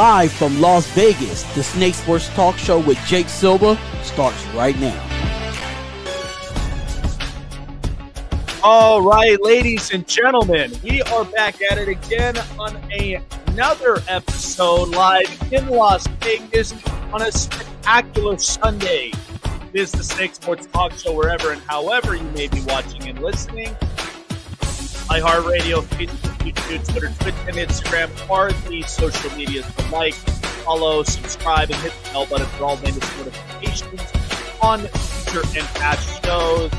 [0.00, 4.98] Live from Las Vegas, the Snake Sports Talk Show with Jake Silva starts right now.
[8.62, 12.76] All right, ladies and gentlemen, we are back at it again on
[13.46, 16.72] another episode live in Las Vegas
[17.12, 19.12] on a spectacular Sunday.
[19.74, 23.18] It is the Snake Sports Talk Show wherever and however you may be watching and
[23.20, 23.76] listening.
[25.10, 25.82] iHeartRadio,
[26.38, 31.92] YouTube, Twitter, Twitch, and Instagram are the social medias to like, follow, subscribe, and hit
[32.04, 34.00] the bell button for all latest notifications
[34.62, 36.70] on future and past shows.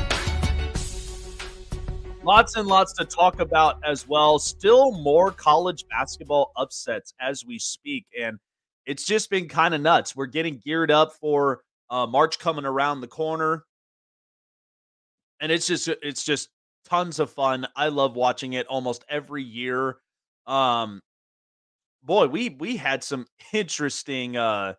[2.24, 4.38] Lots and lots to talk about as well.
[4.38, 8.06] Still more college basketball upsets as we speak.
[8.18, 8.38] And
[8.86, 10.16] it's just been kind of nuts.
[10.16, 13.64] We're getting geared up for uh, March coming around the corner.
[15.38, 16.48] And it's just, it's just
[16.92, 17.66] tons of fun.
[17.74, 19.96] I love watching it almost every year.
[20.46, 21.00] Um,
[22.02, 24.74] boy, we we had some interesting uh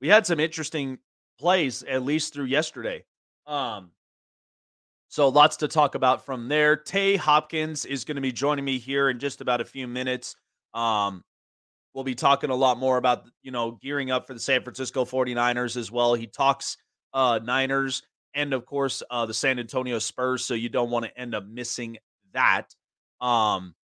[0.00, 0.98] we had some interesting
[1.38, 3.04] plays at least through yesterday.
[3.46, 3.90] Um
[5.08, 6.74] so lots to talk about from there.
[6.74, 10.36] Tay Hopkins is going to be joining me here in just about a few minutes.
[10.72, 11.22] Um
[11.92, 15.04] we'll be talking a lot more about, you know, gearing up for the San Francisco
[15.04, 16.14] 49ers as well.
[16.14, 16.78] He talks
[17.12, 18.02] uh Niners
[18.34, 21.46] and of course uh the San Antonio Spurs, so you don't want to end up
[21.46, 21.98] missing
[22.32, 22.74] that.
[23.20, 23.74] Um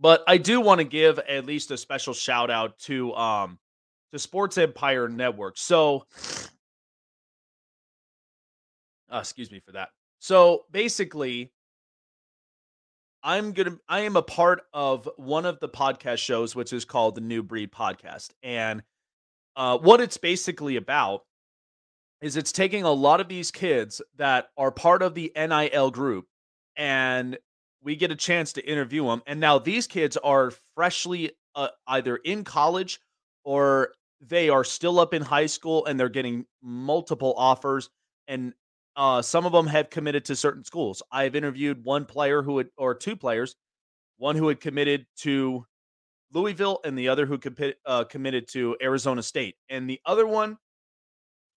[0.00, 3.58] but I do want to give at least a special shout out to um
[4.12, 5.58] to Sports Empire Network.
[5.58, 6.06] So
[9.12, 9.90] uh, excuse me for that.
[10.18, 11.52] So basically
[13.22, 17.14] I'm to I am a part of one of the podcast shows which is called
[17.14, 18.30] the New Breed podcast.
[18.42, 18.82] And
[19.56, 21.22] uh what it's basically about
[22.20, 26.26] is it's taking a lot of these kids that are part of the NIL group
[26.76, 27.38] and
[27.82, 29.22] we get a chance to interview them.
[29.26, 33.00] And now these kids are freshly uh, either in college
[33.44, 37.88] or they are still up in high school and they're getting multiple offers.
[38.26, 38.52] And
[38.96, 41.02] uh, some of them have committed to certain schools.
[41.12, 43.54] I've interviewed one player who had, or two players,
[44.16, 45.64] one who had committed to
[46.32, 49.56] Louisville and the other who compi- uh, committed to Arizona State.
[49.68, 50.58] And the other one,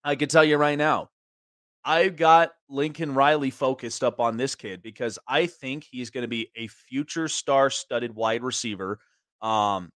[0.04, 1.10] I can tell you right now,
[1.84, 6.28] I've got Lincoln Riley focused up on this kid because I think he's going to
[6.28, 9.00] be a future star studded wide receiver.
[9.40, 9.90] Um,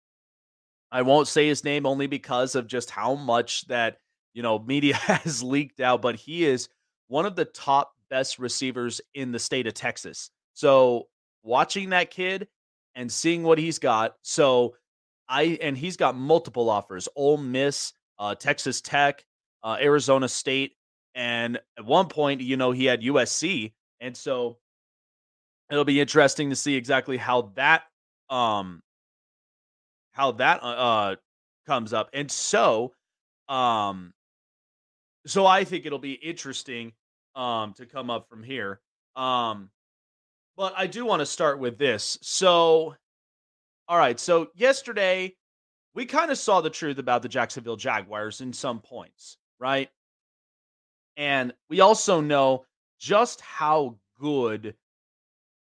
[0.92, 3.98] I won't say his name only because of just how much that,
[4.34, 6.69] you know, media has leaked out, but he is
[7.07, 10.31] one of the top best receivers in the state of Texas.
[10.54, 11.07] So
[11.44, 12.48] watching that kid
[12.96, 14.16] and seeing what he's got.
[14.22, 14.75] So
[15.28, 19.24] I, and he's got multiple offers Ole Miss, uh, Texas Tech,
[19.66, 20.78] uh, Arizona State.
[21.16, 23.74] And at one point, you know, he had USC.
[24.00, 24.58] And so
[25.70, 27.84] it'll be interesting to see exactly how that
[28.30, 28.82] um
[30.12, 31.16] how that uh, uh
[31.68, 32.10] comes up.
[32.14, 32.94] And so
[33.50, 34.14] um
[35.28, 36.94] so I think it'll be interesting
[37.36, 38.80] um to come up from here.
[39.16, 39.69] Um
[40.57, 42.18] but I do want to start with this.
[42.22, 42.95] So
[43.88, 45.36] all right, so yesterday
[45.94, 49.90] we kind of saw the truth about the Jacksonville Jaguars in some points, right?
[51.18, 52.66] And we also know
[53.00, 54.76] just how good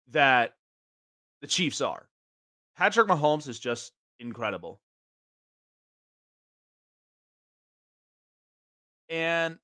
[0.09, 0.55] that
[1.41, 2.09] the Chiefs are.
[2.77, 4.81] Patrick Mahomes is just incredible.
[9.09, 9.59] And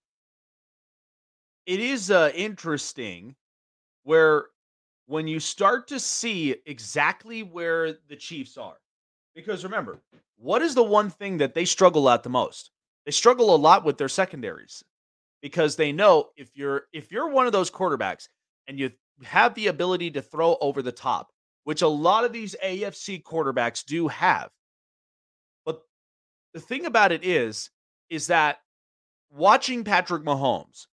[1.66, 3.34] it is uh, interesting
[4.04, 4.46] where
[5.06, 8.76] when you start to see exactly where the Chiefs are.
[9.34, 9.98] Because remember,
[10.36, 12.70] what is the one thing that they struggle at the most?
[13.06, 14.84] They struggle a lot with their secondaries
[15.42, 18.28] because they know if you're if you're one of those quarterbacks
[18.66, 18.90] and you
[19.24, 21.30] have the ability to throw over the top,
[21.64, 24.50] which a lot of these AFC quarterbacks do have.
[25.64, 25.82] But
[26.54, 27.70] the thing about it is
[28.10, 28.58] is that
[29.30, 30.86] watching Patrick Mahomes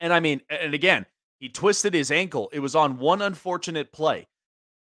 [0.00, 1.06] and I mean and again,
[1.38, 2.50] he twisted his ankle.
[2.52, 4.28] It was on one unfortunate play.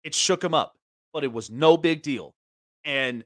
[0.04, 0.78] It shook him up,
[1.14, 2.34] but it was no big deal.
[2.84, 3.24] And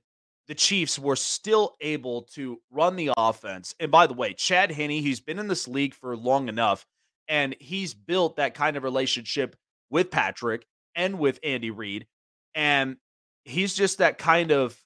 [0.47, 3.73] the Chiefs were still able to run the offense.
[3.79, 6.85] And by the way, Chad Henne, he's been in this league for long enough,
[7.27, 9.55] and he's built that kind of relationship
[9.89, 12.07] with Patrick and with Andy Reid.
[12.55, 12.97] And
[13.45, 14.77] he's just that kind of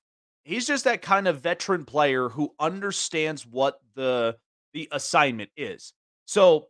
[0.43, 4.37] he's just that kind of veteran player who understands what the
[4.73, 5.93] the assignment is.
[6.25, 6.67] So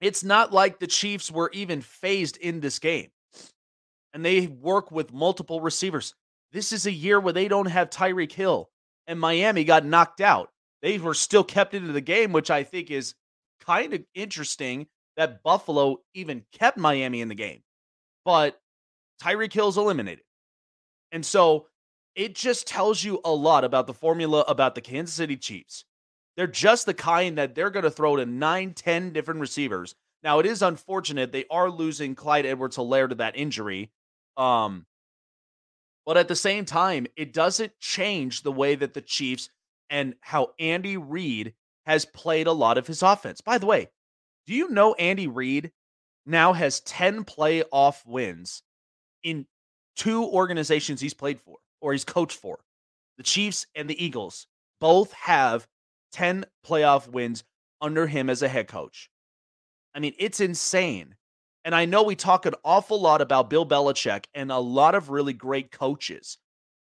[0.00, 3.10] it's not like the Chiefs were even phased in this game.
[4.12, 6.14] And they work with multiple receivers.
[6.52, 8.70] This is a year where they don't have Tyreek Hill,
[9.06, 10.50] and Miami got knocked out.
[10.82, 13.14] They were still kept into the game, which I think is
[13.60, 14.86] kind of interesting
[15.16, 17.62] that Buffalo even kept Miami in the game.
[18.24, 18.60] But
[19.22, 20.24] Tyreek Hill's eliminated.
[21.12, 21.66] And so
[22.14, 25.84] it just tells you a lot about the formula about the Kansas City Chiefs.
[26.36, 29.94] They're just the kind that they're going to throw to nine, 10 different receivers.
[30.22, 33.90] Now, it is unfortunate they are losing Clyde Edwards Helaire to that injury.
[34.36, 34.84] Um,
[36.06, 39.50] but at the same time, it doesn't change the way that the Chiefs
[39.90, 41.52] and how Andy Reid
[41.84, 43.40] has played a lot of his offense.
[43.40, 43.90] By the way,
[44.46, 45.72] do you know Andy Reid
[46.24, 48.62] now has 10 playoff wins
[49.24, 49.46] in
[49.96, 52.60] two organizations he's played for or he's coached for?
[53.16, 54.46] The Chiefs and the Eagles
[54.80, 55.66] both have
[56.12, 57.42] 10 playoff wins
[57.80, 59.10] under him as a head coach.
[59.94, 61.16] I mean, it's insane.
[61.66, 65.10] And I know we talk an awful lot about Bill Belichick and a lot of
[65.10, 66.38] really great coaches,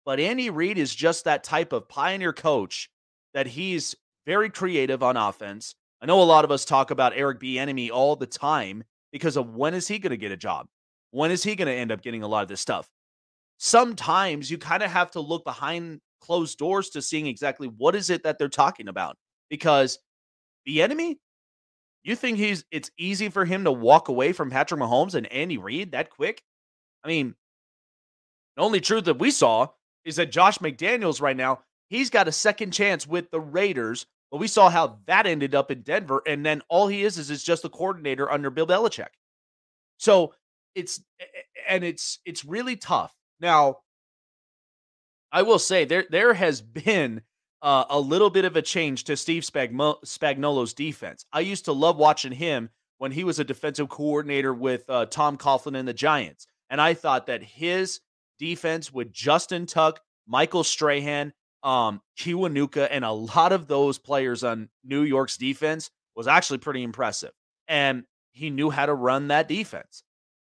[0.06, 2.90] but Andy Reid is just that type of pioneer coach
[3.34, 3.94] that he's
[4.26, 5.76] very creative on offense.
[6.02, 9.54] I know a lot of us talk about Eric Bieniemy all the time because of
[9.54, 10.68] when is he going to get a job?
[11.12, 12.88] When is he going to end up getting a lot of this stuff?
[13.58, 18.10] Sometimes you kind of have to look behind closed doors to seeing exactly what is
[18.10, 19.18] it that they're talking about
[19.50, 20.00] because
[20.66, 21.18] Bieniemy
[22.04, 25.58] you think he's it's easy for him to walk away from Patrick Mahomes and Andy
[25.58, 26.42] Reid that quick?
[27.04, 27.36] I mean,
[28.56, 29.68] the only truth that we saw
[30.06, 34.38] is that Josh McDaniels right now, he's got a second chance with the Raiders but
[34.38, 37.44] we saw how that ended up in Denver, and then all he is is, is
[37.44, 39.10] just a coordinator under Bill Belichick.
[39.98, 40.34] So
[40.76, 41.02] it's
[41.68, 43.14] and it's it's really tough.
[43.40, 43.80] Now,
[45.32, 47.22] I will say there there has been
[47.62, 51.26] uh, a little bit of a change to Steve Spagmo- Spagnuolo's defense.
[51.32, 55.38] I used to love watching him when he was a defensive coordinator with uh, Tom
[55.38, 58.02] Coughlin and the Giants, and I thought that his
[58.40, 64.70] defense with Justin Tuck, Michael Strahan, um, Kiwanuka and a lot of those players on
[64.84, 67.32] New York's defense was actually pretty impressive.
[67.68, 70.04] And he knew how to run that defense.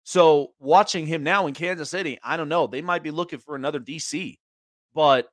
[0.03, 2.67] So watching him now in Kansas City, I don't know.
[2.67, 4.37] They might be looking for another DC.
[4.93, 5.27] But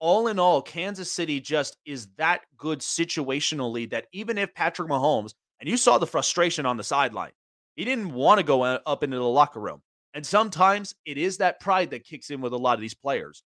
[0.00, 5.34] all in all, Kansas City just is that good situationally that even if Patrick Mahomes,
[5.60, 7.32] and you saw the frustration on the sideline,
[7.76, 9.82] he didn't want to go up into the locker room.
[10.14, 13.44] And sometimes it is that pride that kicks in with a lot of these players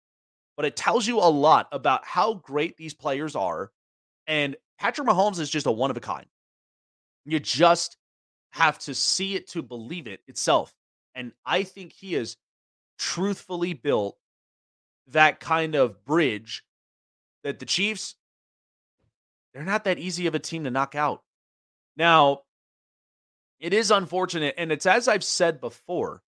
[0.61, 3.71] but it tells you a lot about how great these players are.
[4.27, 6.27] And Patrick Mahomes is just a one of a kind.
[7.25, 7.97] You just
[8.51, 10.75] have to see it to believe it itself.
[11.15, 12.37] And I think he is
[12.99, 14.19] truthfully built
[15.13, 16.65] that kind of bridge
[17.43, 18.17] that the Chiefs,
[19.53, 21.23] they're not that easy of a team to knock out.
[21.97, 22.43] Now,
[23.59, 26.23] it is unfortunate, and it's as I've said before,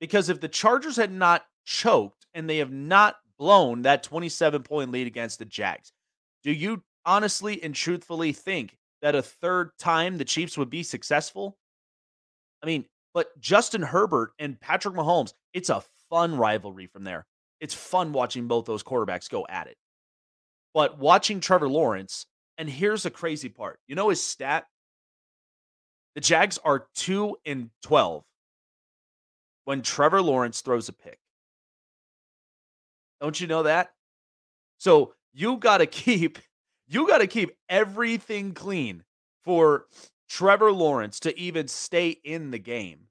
[0.00, 4.92] because if the Chargers had not choked and they have not blown that 27 point
[4.92, 5.92] lead against the Jags.
[6.44, 11.56] Do you honestly and truthfully think that a third time the Chiefs would be successful?
[12.62, 17.26] I mean, but Justin Herbert and Patrick Mahomes, it's a fun rivalry from there.
[17.62, 19.76] It's fun watching both those quarterbacks go at it.
[20.74, 22.26] But watching Trevor Lawrence,
[22.58, 23.78] and here's the crazy part.
[23.86, 24.66] You know his stat?
[26.16, 28.24] The Jags are 2 and 12
[29.64, 31.20] when Trevor Lawrence throws a pick.
[33.20, 33.92] Don't you know that?
[34.78, 36.40] So you got to keep
[36.88, 39.04] you got to keep everything clean
[39.44, 39.86] for
[40.28, 43.06] Trevor Lawrence to even stay in the game,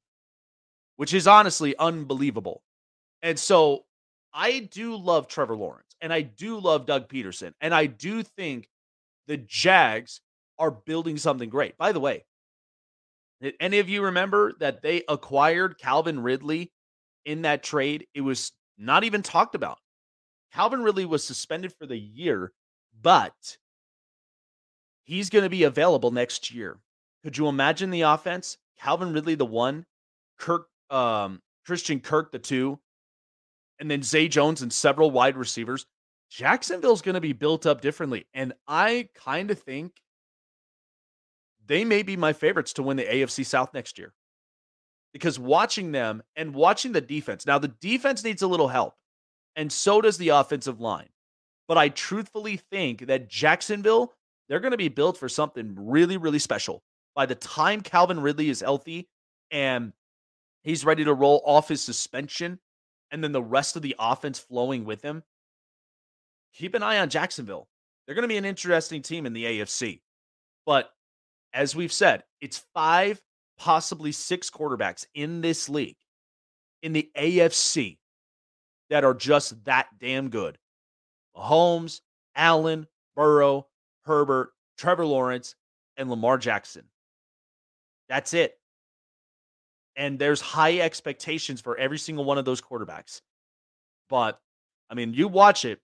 [0.97, 2.63] which is honestly unbelievable.
[3.21, 3.85] And so
[4.33, 7.53] I do love Trevor Lawrence and I do love Doug Pederson.
[7.61, 8.67] and I do think
[9.27, 10.21] the Jags
[10.57, 11.77] are building something great.
[11.77, 12.25] By the way,
[13.41, 16.71] did any of you remember that they acquired Calvin Ridley
[17.25, 18.07] in that trade?
[18.13, 19.79] It was not even talked about.
[20.53, 22.51] Calvin Ridley was suspended for the year,
[23.01, 23.57] but
[25.03, 26.77] he's going to be available next year.
[27.23, 28.57] Could you imagine the offense?
[28.79, 29.85] Calvin Ridley, the one,
[30.37, 32.79] Kirk, um, Christian Kirk, the two,
[33.81, 35.87] and then Zay Jones and several wide receivers.
[36.29, 38.27] Jacksonville's going to be built up differently.
[38.33, 39.93] And I kind of think
[41.65, 44.13] they may be my favorites to win the AFC South next year.
[45.13, 48.93] Because watching them and watching the defense, now the defense needs a little help
[49.55, 51.09] and so does the offensive line.
[51.67, 54.13] But I truthfully think that Jacksonville,
[54.47, 56.83] they're going to be built for something really, really special.
[57.15, 59.09] By the time Calvin Ridley is healthy
[59.49, 59.91] and
[60.63, 62.59] he's ready to roll off his suspension,
[63.11, 65.23] and then the rest of the offense flowing with him,
[66.53, 67.67] keep an eye on Jacksonville.
[68.05, 70.01] They're going to be an interesting team in the AFC.
[70.65, 70.89] But
[71.53, 73.21] as we've said, it's five,
[73.57, 75.97] possibly six quarterbacks in this league
[76.81, 77.97] in the AFC
[78.89, 80.57] that are just that damn good.
[81.35, 82.01] Mahomes,
[82.35, 83.67] Allen, Burrow,
[84.03, 85.55] Herbert, Trevor Lawrence,
[85.97, 86.83] and Lamar Jackson.
[88.09, 88.57] That's it.
[89.95, 93.21] And there's high expectations for every single one of those quarterbacks.
[94.09, 94.39] But
[94.89, 95.79] I mean, you watch it.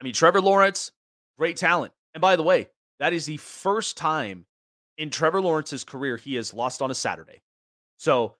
[0.00, 0.92] I mean, Trevor Lawrence,
[1.38, 1.92] great talent.
[2.14, 2.68] And by the way,
[3.00, 4.46] that is the first time
[4.98, 7.42] in Trevor Lawrence's career he has lost on a Saturday.
[7.98, 8.36] So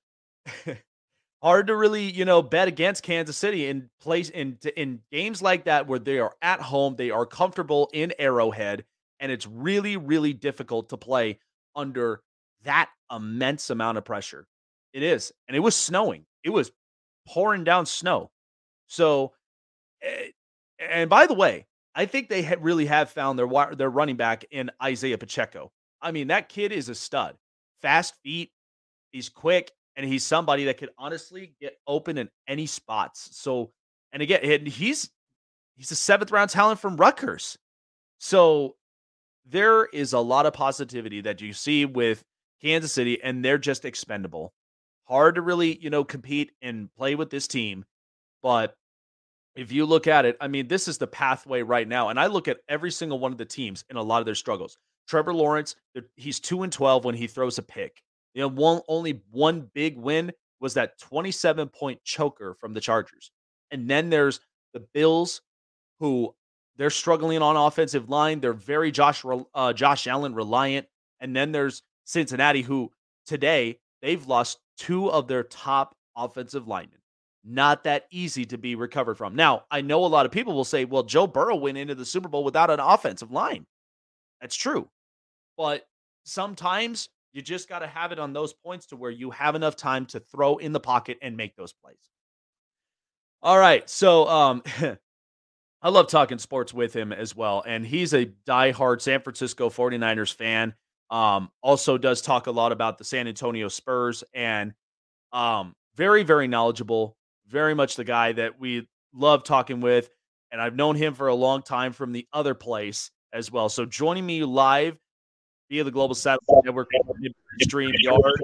[1.42, 5.64] hard to really, you know, bet against Kansas City in place in in games like
[5.64, 8.84] that where they are at home, they are comfortable in Arrowhead,
[9.20, 11.38] and it's really, really difficult to play
[11.76, 12.22] under
[12.64, 14.46] that immense amount of pressure.
[14.92, 16.24] It is, and it was snowing.
[16.44, 16.70] It was
[17.26, 18.30] pouring down snow.
[18.86, 19.32] So,
[20.02, 20.28] eh,
[20.78, 24.70] and by the way, I think they really have found their their running back in
[24.82, 25.72] Isaiah Pacheco.
[26.00, 27.36] I mean, that kid is a stud.
[27.82, 28.50] Fast feet,
[29.12, 33.28] he's quick, and he's somebody that could honestly get open in any spots.
[33.32, 33.72] So,
[34.12, 35.10] and again, he's
[35.76, 37.58] he's a seventh round talent from Rutgers.
[38.18, 38.76] So
[39.46, 42.24] there is a lot of positivity that you see with
[42.62, 44.52] Kansas City, and they're just expendable.
[45.04, 47.84] Hard to really, you know, compete and play with this team.
[48.42, 48.74] But
[49.54, 52.08] if you look at it, I mean, this is the pathway right now.
[52.08, 54.34] And I look at every single one of the teams in a lot of their
[54.34, 54.76] struggles.
[55.06, 55.76] Trevor Lawrence,
[56.16, 58.02] he's two and twelve when he throws a pick.
[58.34, 63.30] You know, one only one big win was that 27 point choker from the Chargers.
[63.70, 64.40] And then there's
[64.72, 65.42] the Bills,
[66.00, 66.34] who
[66.76, 68.40] they're struggling on offensive line.
[68.40, 70.86] They're very Josh uh, Josh Allen reliant.
[71.20, 72.90] And then there's Cincinnati, who
[73.26, 76.98] today they've lost two of their top offensive linemen.
[77.44, 79.36] Not that easy to be recovered from.
[79.36, 82.04] Now, I know a lot of people will say, well, Joe Burrow went into the
[82.04, 83.66] Super Bowl without an offensive line.
[84.40, 84.88] That's true.
[85.56, 85.86] But
[86.24, 89.76] sometimes you just got to have it on those points to where you have enough
[89.76, 91.98] time to throw in the pocket and make those plays.
[93.42, 93.88] All right.
[93.90, 94.62] So um
[95.82, 97.62] I love talking sports with him as well.
[97.66, 100.72] And he's a diehard San Francisco 49ers fan.
[101.10, 104.72] Um, also does talk a lot about the San Antonio Spurs and
[105.32, 107.16] um, very, very knowledgeable,
[107.48, 110.10] very much the guy that we love talking with.
[110.50, 113.68] And I've known him for a long time from the other place as well.
[113.68, 114.96] So joining me live
[115.68, 116.88] via the Global Satellite Network
[117.62, 118.40] Stream Yard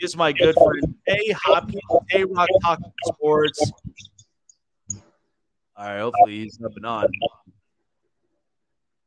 [0.00, 3.72] is my good friend Tay Hopkins, Tayrock Talking Sports.
[5.76, 7.08] All right, hopefully he's up and on.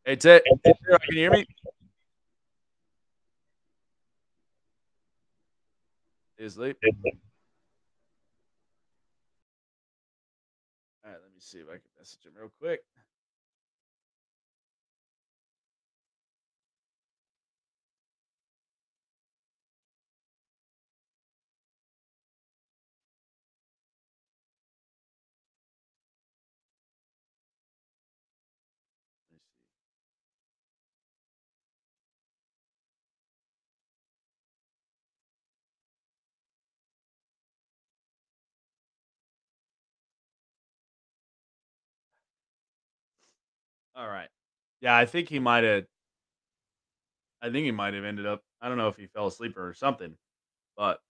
[0.05, 0.73] Hey, Ted, can
[1.09, 1.45] you hear me?
[6.45, 6.75] Is late.
[6.83, 6.91] All
[11.05, 12.81] right, let me see if I can message him real quick.
[43.95, 44.29] All right.
[44.81, 45.85] Yeah, I think he might have.
[47.41, 48.43] I think he might have ended up.
[48.61, 50.17] I don't know if he fell asleep or something,
[50.77, 51.01] but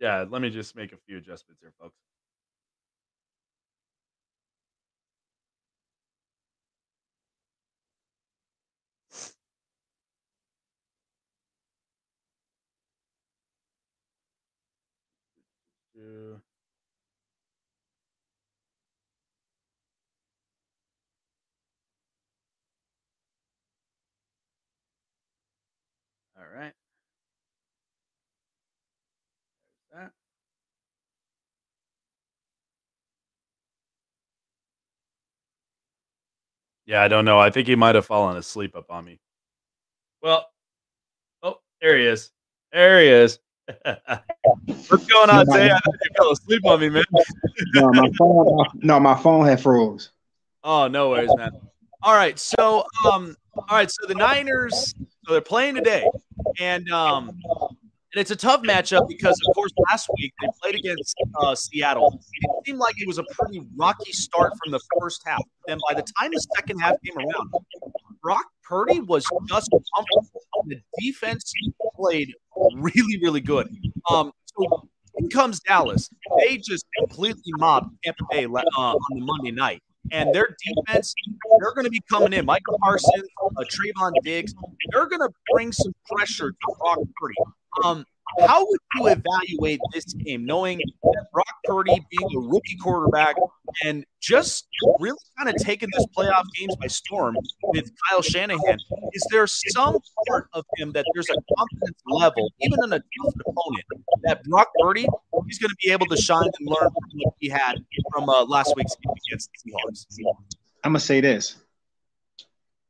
[0.00, 0.24] yeah.
[0.28, 1.96] Let me just make a few adjustments here, folks.
[15.94, 16.40] Do
[26.36, 26.72] All right.
[29.92, 30.12] There's that.
[36.86, 37.38] Yeah, I don't know.
[37.38, 39.20] I think he might have fallen asleep up on me.
[40.22, 40.46] Well,
[41.42, 42.32] oh, there he is.
[42.72, 43.38] There he is.
[44.88, 45.70] What's going on, Tay?
[45.70, 47.04] I you fell asleep on me, man.
[47.74, 50.10] no, my phone, no, my phone had froze.
[50.64, 51.50] Oh, no worries, man.
[52.02, 56.04] All right, so um, all right, so the Niners, so they're playing today,
[56.58, 57.38] and um,
[58.14, 62.20] and it's a tough matchup because, of course, last week they played against uh, Seattle.
[62.34, 65.42] It seemed like it was a pretty rocky start from the first half.
[65.66, 67.50] Then by the time the second half came around,
[68.22, 70.30] Brock Purdy was just comfortable.
[70.66, 72.34] The defense he played
[72.76, 73.68] really, really good.
[74.10, 76.08] Um, so in comes Dallas.
[76.38, 79.82] They just completely mobbed Tampa Bay uh, on the Monday night.
[80.10, 81.14] And their defense,
[81.60, 82.44] they're going to be coming in.
[82.44, 84.52] Micah Parsons, uh, Trevon Diggs,
[84.90, 87.34] they're going to bring some pressure to Brock Purdy.
[87.84, 88.04] Um,
[88.40, 93.36] how would you evaluate this game, knowing that Brock Purdy, being a rookie quarterback,
[93.84, 94.66] and just
[95.00, 98.78] really kind of taking this playoff games by storm with Kyle Shanahan.
[99.12, 103.34] Is there some part of him that there's a confidence level, even in a tough
[103.46, 103.84] opponent,
[104.24, 105.06] that Brock Purdy
[105.46, 107.76] he's going to be able to shine and learn from what he had
[108.12, 110.06] from uh, last week's game against the Seahawks?
[110.84, 111.56] I'm gonna say this.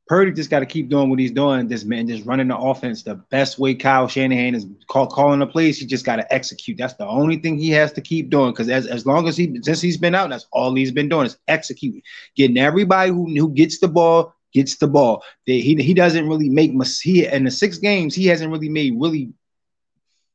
[0.07, 1.67] Purdy just got to keep doing what he's doing.
[1.67, 3.73] This man just running the offense the best way.
[3.73, 5.79] Kyle Shanahan is call, calling the plays.
[5.79, 6.77] He just got to execute.
[6.77, 8.51] That's the only thing he has to keep doing.
[8.51, 11.25] Because as, as long as he since he's been out, that's all he's been doing
[11.25, 12.01] is executing,
[12.35, 15.23] getting everybody who, who gets the ball gets the ball.
[15.45, 18.93] He he doesn't really make mis- he in the six games he hasn't really made
[18.95, 19.33] really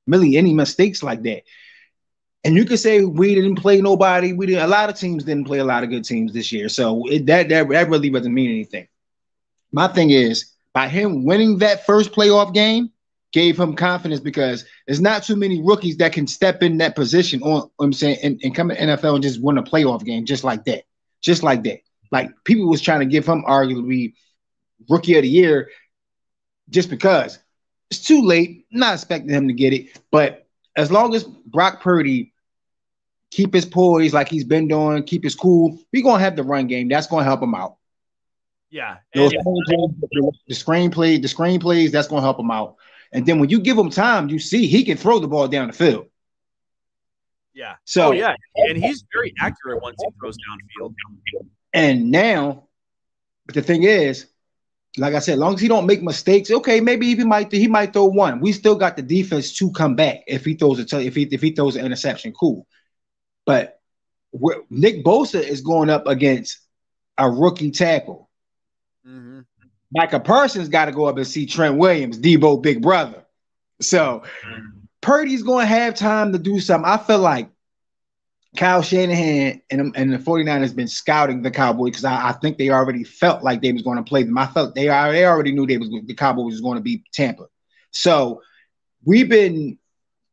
[0.07, 1.43] really any mistakes like that.
[2.45, 4.33] And you could say we didn't play nobody.
[4.33, 4.65] We didn't.
[4.65, 6.69] A lot of teams didn't play a lot of good teams this year.
[6.69, 8.89] So it, that that that really doesn't mean anything.
[9.73, 12.91] My thing is, by him winning that first playoff game,
[13.33, 17.43] gave him confidence because there's not too many rookies that can step in that position
[17.43, 20.45] on I'm saying and, and come to NFL and just win a playoff game just
[20.45, 20.85] like that.
[21.21, 21.81] Just like that.
[22.11, 24.15] Like people was trying to give him arguably
[24.89, 25.71] rookie of the year
[26.71, 27.39] just because
[27.91, 28.67] it's too late.
[28.71, 32.33] Not expecting him to get it, but as long as Brock Purdy
[33.31, 36.67] keep his poise like he's been doing, keep his cool, we gonna have the run
[36.67, 36.89] game.
[36.89, 37.78] That's gonna help him out.
[38.71, 38.99] Yeah.
[39.15, 42.77] Those the screenplay, the screenplays, that's gonna help him out.
[43.13, 45.69] And then when you give him time, you see he can throw the ball down
[45.69, 46.07] the field.
[47.55, 47.77] Yeah.
[47.85, 50.95] So oh, yeah, and he's very accurate once he throws downfield.
[51.73, 52.69] And now,
[53.47, 54.27] but the thing is,
[54.97, 57.67] like I said, as long as he don't make mistakes, okay, maybe he might he
[57.67, 58.41] might throw one.
[58.41, 61.41] We still got the defense to come back if he throws a if he if
[61.41, 62.67] he throws an interception, cool.
[63.47, 63.81] But
[64.69, 66.59] Nick Bosa is going up against
[67.17, 68.28] a rookie tackle
[69.07, 69.41] Mm-hmm.
[69.93, 73.25] Micah Parsons got to go up and see Trent Williams, Deebo big brother.
[73.81, 74.23] So
[75.01, 76.91] Purdy's going to have time to do something.
[76.91, 77.49] I feel like
[78.57, 82.71] Kyle Shanahan and, and the 49ers been scouting the Cowboys because I, I, think they
[82.71, 84.37] already felt like they was going to play them.
[84.37, 87.45] I felt they, they already knew they was the Cowboys was going to be Tampa.
[87.91, 88.43] So
[89.05, 89.79] we've been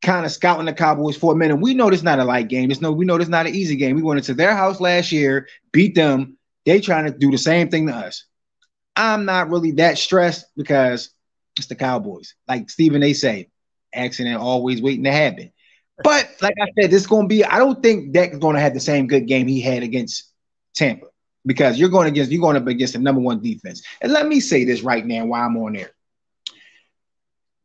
[0.01, 1.58] kind of scouting the Cowboys for a minute.
[1.58, 2.71] We know this not a light game.
[2.71, 3.95] It's no, we know this not an easy game.
[3.95, 6.38] We went into their house last year, beat them.
[6.65, 8.25] They trying to do the same thing to us.
[8.95, 11.10] I'm not really that stressed because
[11.58, 12.36] it's the Cowboys.
[12.47, 13.13] Like Stephen A.
[13.13, 13.49] say,
[13.93, 15.51] accident always waiting to happen.
[16.03, 17.45] But like I said, this is going to be.
[17.45, 20.31] I don't think Dak's going to have the same good game he had against
[20.73, 21.08] Tampa
[21.45, 23.81] because you're going against you're going up against the number one defense.
[24.01, 25.94] And let me say this right now while I'm on there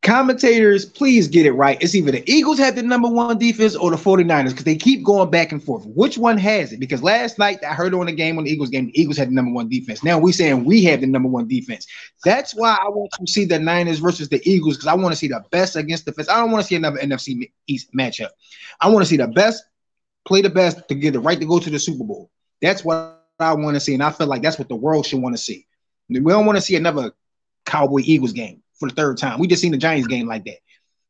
[0.03, 1.77] commentators, please get it right.
[1.83, 5.05] It's either the Eagles have the number one defense or the 49ers because they keep
[5.05, 5.85] going back and forth.
[5.87, 6.81] Which one has it?
[6.81, 9.29] Because last night I heard on the game on the Eagles game, the Eagles had
[9.29, 10.03] the number one defense.
[10.03, 11.87] Now we saying we have the number one defense.
[12.25, 15.19] That's why I want to see the Niners versus the Eagles because I want to
[15.19, 16.31] see the best against the best.
[16.31, 18.31] I don't want to see another NFC East matchup.
[18.81, 19.65] I want to see the best
[20.27, 22.31] play the best to get the right to go to the Super Bowl.
[22.63, 25.21] That's what I want to see, and I feel like that's what the world should
[25.21, 25.67] want to see.
[26.09, 27.13] We don't want to see another
[27.65, 29.39] Cowboy Eagles game for the third time.
[29.39, 30.59] We just seen the Giants game like that.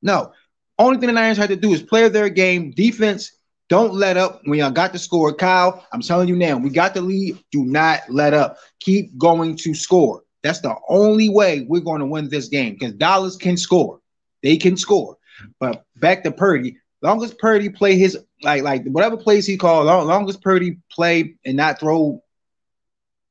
[0.03, 0.33] No,
[0.79, 2.73] only thing the Niners had to do is play their game.
[2.73, 3.33] Defense,
[3.69, 5.33] don't let up when y'all got the score.
[5.33, 7.39] Kyle, I'm telling you now, we got the lead.
[7.53, 8.59] Do not let up.
[8.81, 10.23] Keep going to score.
[10.43, 14.01] That's the only way we're going to win this game because Dallas can score.
[14.43, 15.17] They can score.
[15.59, 16.79] But back to Purdy.
[17.03, 20.79] Long as Purdy play his like like whatever plays he called, long, long as Purdy
[20.91, 22.23] play and not throw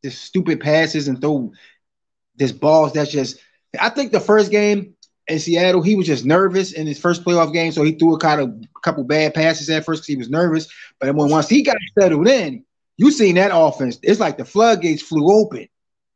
[0.02, 1.52] this stupid passes and throw
[2.36, 3.38] this balls that's just
[3.80, 4.96] I think the first game
[5.28, 8.20] in Seattle, he was just nervous in his first playoff game, so he threw a
[8.20, 10.68] kind of a couple bad passes at first because he was nervous.
[11.00, 12.66] But when once he got settled in,
[12.98, 14.00] you seen that offense.
[14.04, 15.68] It's like the floodgates flew open.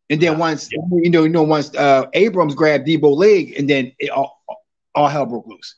[0.09, 3.93] And then once you know, you know, once uh, Abrams grabbed Deebo leg, and then
[3.99, 4.43] it all,
[4.93, 5.75] all hell broke loose.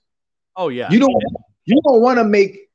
[0.56, 1.24] Oh yeah, you don't
[1.66, 2.70] you don't want to make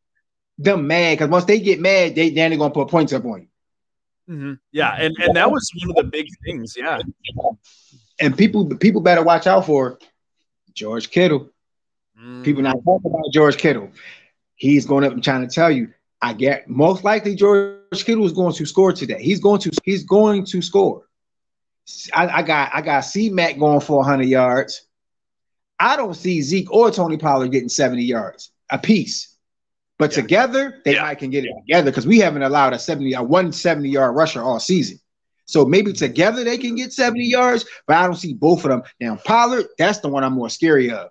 [0.58, 3.42] them mad because once they get mad, they then they're gonna put points up on
[3.42, 4.34] you.
[4.34, 4.52] Mm-hmm.
[4.70, 6.76] Yeah, and and that was one of the big things.
[6.78, 7.00] Yeah,
[8.20, 9.98] and people people better watch out for
[10.74, 11.50] George Kittle.
[12.20, 12.44] Mm.
[12.44, 13.90] People not talking about George Kittle.
[14.54, 15.92] He's going up and trying to tell you.
[16.22, 19.22] I get most likely George Kittle is going to score today.
[19.22, 21.06] He's going to he's going to score.
[22.12, 24.87] I, I got I got C Mac going for 100 yards.
[25.78, 29.35] I don't see Zeke or Tony Pollard getting 70 yards a piece.
[29.98, 30.22] But yeah.
[30.22, 31.02] together, they yeah.
[31.02, 34.42] might can get it together because we haven't allowed a 70 a 170 yard rusher
[34.42, 34.99] all season.
[35.50, 38.82] So maybe together they can get 70 yards, but I don't see both of them.
[39.00, 41.10] Now Pollard, that's the one I'm more scary of.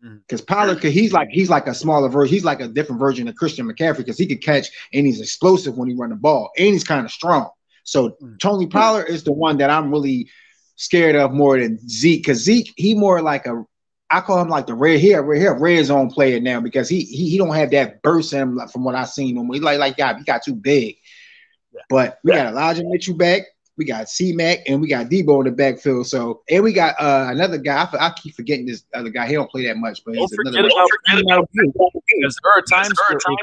[0.00, 0.54] Because mm-hmm.
[0.54, 3.34] Pollard, cause he's like he's like a smaller version, he's like a different version of
[3.34, 6.68] Christian McCaffrey because he could catch and he's explosive when he run the ball and
[6.68, 7.50] he's kind of strong.
[7.82, 8.38] So mm.
[8.38, 10.30] Tony Pollard is the one that I'm really
[10.76, 13.64] scared of more than Zeke because Zeke he more like a
[14.10, 17.02] I call him like the red here, red here, red zone player now because he
[17.02, 19.50] he, he don't have that burst in him from what I've seen him.
[19.52, 20.96] He like like God, he got too big.
[21.78, 21.82] Yeah.
[21.88, 22.44] But we yeah.
[22.44, 23.42] got Elijah Mitchell back.
[23.78, 26.08] We got C Mac and we got Deebo in the backfield.
[26.08, 27.88] So and we got uh, another guy.
[27.92, 29.28] I, I, keep forgetting this other guy.
[29.28, 30.44] He don't play that much, but he's don't.
[30.44, 30.64] Forget
[31.22, 33.38] about, because there are times, there are times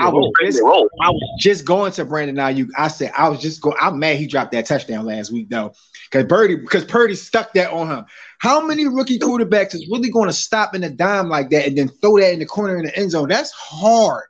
[0.00, 0.62] I was, just,
[1.02, 2.68] I was just going to Brandon Aiyuk.
[2.78, 3.76] I said I was just going.
[3.78, 5.74] I'm mad he dropped that touchdown last week though,
[6.10, 8.06] because Purdy because Purdy stuck that on him.
[8.38, 11.76] How many rookie quarterbacks is really going to stop in a dime like that and
[11.76, 13.28] then throw that in the corner in the end zone?
[13.28, 14.24] That's hard.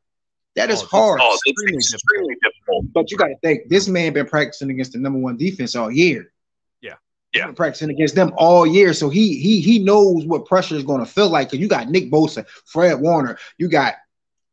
[0.59, 1.21] That is oh, hard.
[1.23, 2.93] Oh, it's extremely, extremely difficult.
[2.93, 5.89] But you got to think this man been practicing against the number one defense all
[5.89, 6.33] year.
[6.81, 6.95] Yeah,
[7.33, 10.83] yeah, been practicing against them all year, so he he he knows what pressure is
[10.83, 11.51] going to feel like.
[11.51, 13.95] Cause you got Nick Bosa, Fred Warner, you got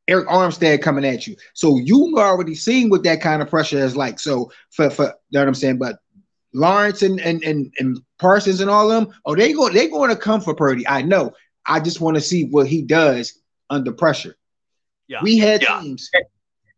[0.07, 3.97] Arik Armstead coming at you, so you already seen what that kind of pressure is
[3.97, 4.19] like.
[4.19, 5.97] So for for you know what I'm saying, but
[6.53, 10.11] Lawrence and and and, and Parsons and all of them, oh they go they going
[10.11, 10.87] to come for Purdy.
[10.87, 11.33] I know.
[11.65, 13.41] I just want to see what he does
[13.71, 14.35] under pressure.
[15.07, 15.19] Yeah.
[15.21, 15.81] We had yeah.
[15.81, 16.09] teams.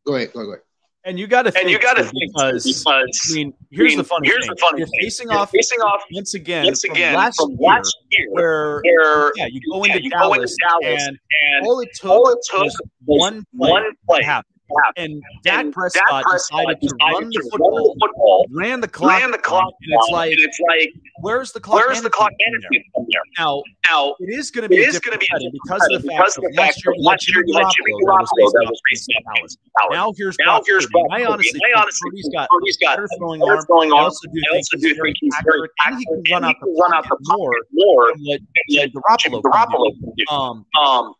[0.05, 0.61] Go ahead, go ahead, go ahead.
[1.03, 3.95] And you got to and you got to think because, because I mean, here's I
[3.95, 4.55] mean, the funny here's thing.
[4.55, 4.99] The funny You're thing.
[5.03, 8.27] facing You're off facing off once again, once again from, last, from year, last year,
[8.31, 11.79] where, where yeah, you go, yeah, into, you Dallas go into Dallas and, and all
[11.79, 14.43] it took, all it took was one play, one play to
[14.97, 19.19] And Dak Prescott, Dak Prescott decided, to run the football, the football, ran the clock,
[19.19, 21.75] ran the clock, and it's like, and it's like, where's the clock?
[21.85, 23.21] Where's the clock management from there?
[23.37, 26.07] Now, now it is going to be it is going to be because of the
[26.09, 29.57] fact that last year, last year, last year, that was facing Dallas.
[29.91, 31.59] Now here's now here's I honestly,
[32.13, 33.65] he's got he's got better throwing arm.
[33.69, 38.23] I also do think he's very accurate, he can run out the pocket more than
[38.25, 38.41] what
[39.43, 40.25] Garoppolo can do.
[40.29, 41.13] Um, um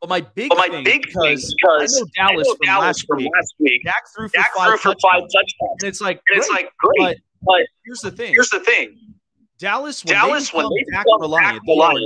[0.00, 2.66] but my big but my thing, big because, because I know Dallas, I know from,
[2.66, 5.02] Dallas last from, last week, Dak threw for, Dak five, threw for touchdowns.
[5.02, 6.96] five touchdowns, and it's like, and it's like great.
[6.98, 8.32] But, but here's the thing.
[8.32, 9.14] Here's the thing.
[9.58, 11.62] Dallas, when Dallas, they when they Dak reliant,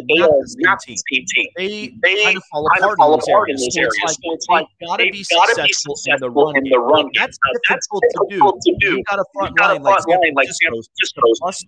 [0.08, 1.48] they, are not the same team.
[1.56, 3.68] They, they kind of fall apart, fall in, apart in areas.
[3.76, 7.10] So it's like, so it's like they gotta be successful, in the run.
[7.18, 7.36] That's
[7.68, 8.04] difficult,
[8.62, 8.96] to do.
[8.98, 11.66] You got a front line like San Francisco, bust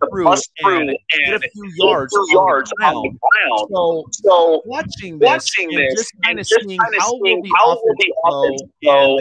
[0.61, 3.69] through and get a few yards on the ground.
[3.73, 9.19] So, so watching this and just kind of seeing how will the offense go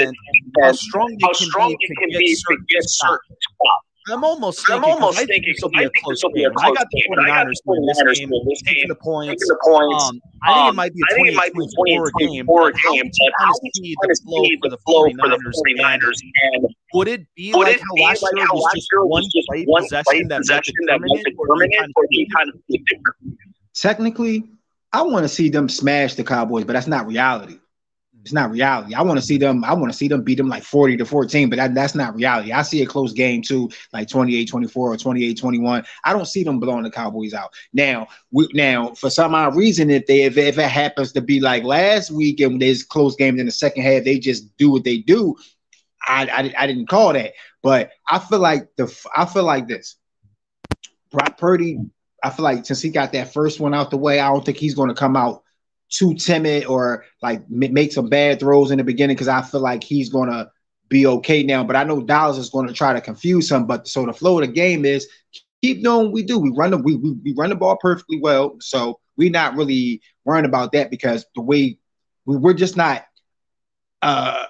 [0.00, 0.16] and
[0.60, 3.86] how strong they can be to get certain spots.
[4.10, 6.50] I'm almost thinking, I'm almost I thinking this will be a close game.
[6.58, 8.30] I got the 49ers winning this game,
[8.66, 9.42] taking the points.
[9.42, 10.04] Taking the points.
[10.46, 12.46] Um, I think it might be a 20 24 game.
[12.46, 16.18] But how would you kind of see the flow for the 49ers?
[16.42, 21.22] And would it be like how last year was just one play possession that made
[21.26, 23.38] it permanent, or do you kind of different?
[23.74, 24.44] Technically,
[24.92, 27.58] I want to see them smash the Cowboys, but that's not reality.
[28.24, 28.94] It's not reality.
[28.94, 29.62] I want to see them.
[29.64, 32.14] I want to see them beat them like 40 to 14, but that, that's not
[32.14, 32.52] reality.
[32.52, 35.84] I see a close game too, like 28 24 or 28 21.
[36.04, 37.52] I don't see them blowing the Cowboys out.
[37.74, 41.38] Now, we, now for some odd reason, if they if, if it happens to be
[41.38, 44.84] like last week and there's close games in the second half, they just do what
[44.84, 45.36] they do.
[46.06, 49.96] I, I, I didn't call that, but I feel like the I feel like this.
[51.10, 51.78] Brock Purdy,
[52.22, 54.56] I feel like since he got that first one out the way, I don't think
[54.56, 55.43] he's going to come out
[55.90, 59.84] too timid or like make some bad throws in the beginning because I feel like
[59.84, 60.50] he's gonna
[60.88, 61.64] be okay now.
[61.64, 63.66] But I know Dallas is to try to confuse him.
[63.66, 65.08] But so the flow of the game is
[65.62, 66.38] keep doing we do.
[66.38, 68.56] We run the we, we, we run the ball perfectly well.
[68.60, 71.78] So we're not really worrying about that because the way
[72.26, 73.04] we, we're just not
[74.02, 74.44] uh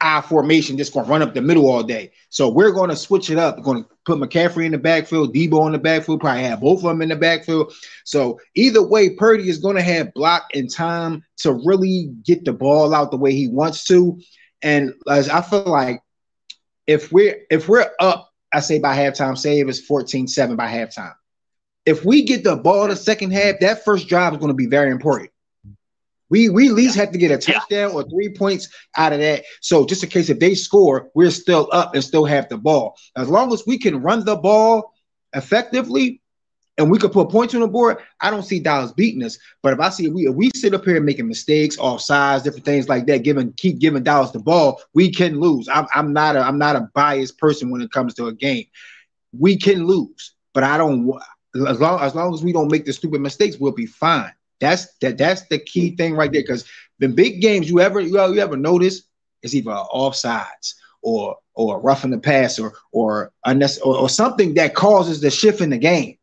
[0.00, 2.12] I formation just going to run up the middle all day.
[2.28, 3.56] So we're going to switch it up.
[3.56, 6.78] We're going to put McCaffrey in the backfield, Deebo in the backfield, probably have both
[6.78, 7.72] of them in the backfield.
[8.04, 12.52] So either way, Purdy is going to have block and time to really get the
[12.52, 14.20] ball out the way he wants to.
[14.62, 16.02] And as I feel like
[16.86, 21.14] if we're if we're up, I say by halftime, say it was 14-7 by halftime.
[21.84, 24.66] If we get the ball the second half, that first drive is going to be
[24.66, 25.30] very important.
[26.28, 27.02] We we at least yeah.
[27.02, 27.94] have to get a touchdown yeah.
[27.94, 29.44] or three points out of that.
[29.60, 32.96] So just in case if they score, we're still up and still have the ball.
[33.16, 34.92] As long as we can run the ball
[35.34, 36.20] effectively
[36.78, 39.38] and we can put points on the board, I don't see Dallas beating us.
[39.62, 42.64] But if I see we if we sit up here making mistakes, off sides, different
[42.64, 45.68] things like that, giving keep giving Dallas the ball, we can lose.
[45.68, 48.64] I'm, I'm not a I'm not a biased person when it comes to a game.
[49.32, 51.12] We can lose, but I don't
[51.66, 54.32] as long as long as we don't make the stupid mistakes, we'll be fine.
[54.60, 55.18] That's that.
[55.18, 56.42] That's the key thing right there.
[56.42, 59.02] Because the big games you ever you, you ever notice
[59.42, 65.20] is either offsides or or roughing the pass or or, or or something that causes
[65.20, 66.18] the shift in the game.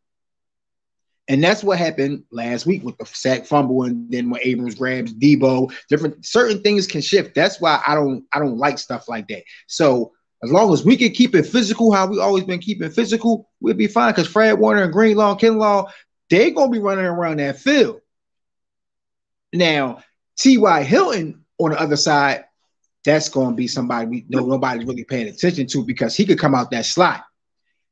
[1.26, 5.14] And that's what happened last week with the sack fumble, and then when Abrams grabs
[5.14, 7.34] Deebo, different certain things can shift.
[7.34, 9.42] That's why I don't I don't like stuff like that.
[9.66, 13.48] So as long as we can keep it physical, how we always been keeping physical,
[13.60, 14.12] we'll be fine.
[14.12, 15.90] Because Fred Warner and Greenlaw, Kinlaw,
[16.28, 18.02] they're gonna be running around that field.
[19.54, 20.02] Now,
[20.36, 20.82] T.Y.
[20.82, 22.44] Hilton on the other side,
[23.04, 26.38] that's going to be somebody we know nobody's really paying attention to because he could
[26.38, 27.24] come out that slot.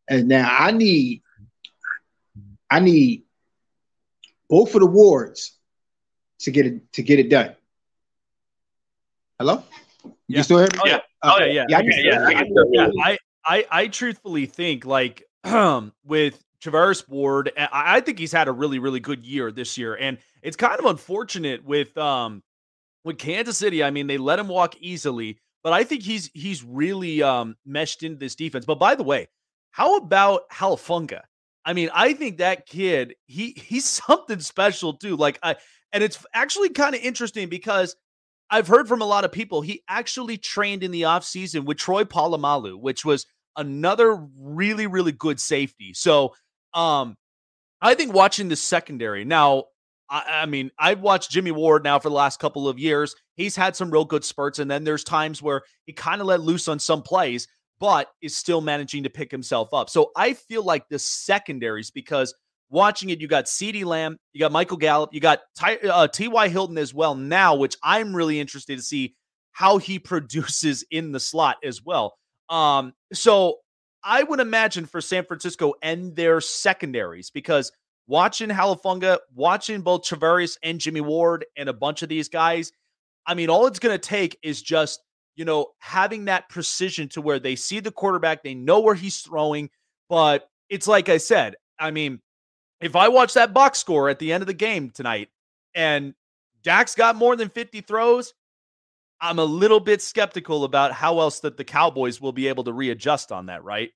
[0.08, 1.22] And now I need,
[2.68, 3.22] I need
[4.50, 5.56] both of the wards
[6.40, 7.54] to get it to get it done.
[9.38, 9.62] Hello,
[10.04, 10.42] you yeah.
[10.42, 10.78] still hear me?
[10.82, 11.78] Oh yeah, oh yeah, yeah, yeah.
[11.78, 13.04] Okay, yeah, yeah, yeah.
[13.04, 18.52] I, I, I truthfully think like with Charvarius Ward, I, I think he's had a
[18.52, 22.42] really, really good year this year, and it's kind of unfortunate with um
[23.04, 23.82] with Kansas City.
[23.82, 28.02] I mean, they let him walk easily, but I think he's he's really um meshed
[28.02, 28.64] into this defense.
[28.64, 29.28] But by the way,
[29.70, 31.20] how about Halafunga?
[31.64, 35.16] I mean, I think that kid, he he's something special too.
[35.16, 35.56] Like I
[35.92, 37.96] and it's actually kind of interesting because
[38.50, 42.04] I've heard from a lot of people he actually trained in the offseason with Troy
[42.04, 43.26] Polamalu, which was
[43.56, 45.92] another really really good safety.
[45.94, 46.34] So,
[46.74, 47.16] um
[47.84, 49.24] I think watching the secondary.
[49.24, 49.64] Now,
[50.12, 53.14] I, mean, I've watched Jimmy Ward now for the last couple of years.
[53.34, 56.42] He's had some real good spurts and then there's times where he kind of let
[56.42, 57.48] loose on some plays
[57.82, 59.90] but is still managing to pick himself up.
[59.90, 62.32] So I feel like the secondaries, because
[62.70, 66.48] watching it, you got CeeDee Lamb, you got Michael Gallup, you got uh, T.Y.
[66.48, 69.16] Hilton as well now, which I'm really interested to see
[69.50, 72.14] how he produces in the slot as well.
[72.48, 73.56] Um, so
[74.04, 77.72] I would imagine for San Francisco and their secondaries, because
[78.06, 82.72] watching Halafunga, watching both Charvarius and Jimmy Ward and a bunch of these guys,
[83.26, 85.00] I mean, all it's going to take is just
[85.34, 89.20] you know, having that precision to where they see the quarterback, they know where he's
[89.20, 89.70] throwing.
[90.08, 92.20] But it's like I said, I mean,
[92.80, 95.28] if I watch that box score at the end of the game tonight
[95.74, 96.14] and
[96.62, 98.34] Dak's got more than 50 throws,
[99.20, 102.72] I'm a little bit skeptical about how else that the Cowboys will be able to
[102.72, 103.90] readjust on that, right?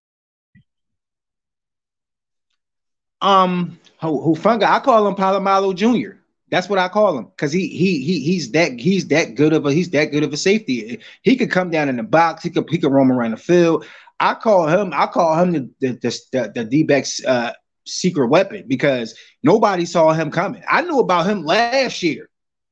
[3.21, 6.19] Um, Hufanga, I call him Polamalu Jr.
[6.51, 9.67] That's what I call him because he he he he's that he's that good of
[9.67, 11.01] a he's that good of a safety.
[11.23, 12.45] He could come down in the box.
[12.45, 13.85] He could he could roam around the field.
[14.21, 17.53] I call him I call him the the the, the, D-backs uh,
[17.85, 20.63] secret weapon because nobody saw him coming.
[20.69, 22.29] I knew about him last year,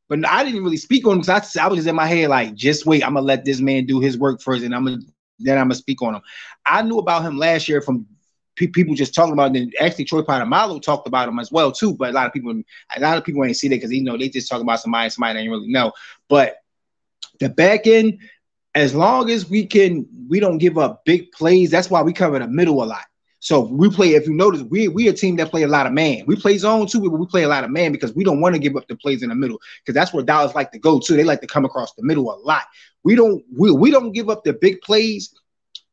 [0.09, 2.54] but I didn't really speak on him I, I was just in my head like,
[2.54, 4.98] just wait, I'm gonna let this man do his work first, and I'm gonna
[5.40, 6.22] then I'm gonna speak on him.
[6.64, 8.07] I knew about him last year from
[8.57, 9.75] pe- people just talking about it.
[9.81, 11.95] Actually, Troy Polamalu talked about him as well too.
[11.95, 12.62] But a lot of people,
[12.97, 15.11] a lot of people ain't see that because you know they just talk about somebody,
[15.11, 15.93] somebody they really know.
[16.29, 16.57] But
[17.40, 18.19] the back end,
[18.75, 21.71] as long as we can, we don't give up big plays.
[21.71, 23.05] That's why we cover the middle a lot.
[23.40, 24.14] So we play.
[24.14, 26.25] If you notice, we we a team that play a lot of man.
[26.27, 28.55] We play zone too, but we play a lot of man because we don't want
[28.55, 30.99] to give up the plays in the middle because that's where Dallas like to go
[30.99, 31.14] to.
[31.14, 32.62] They like to come across the middle a lot.
[33.03, 35.35] We don't we, we don't give up the big plays.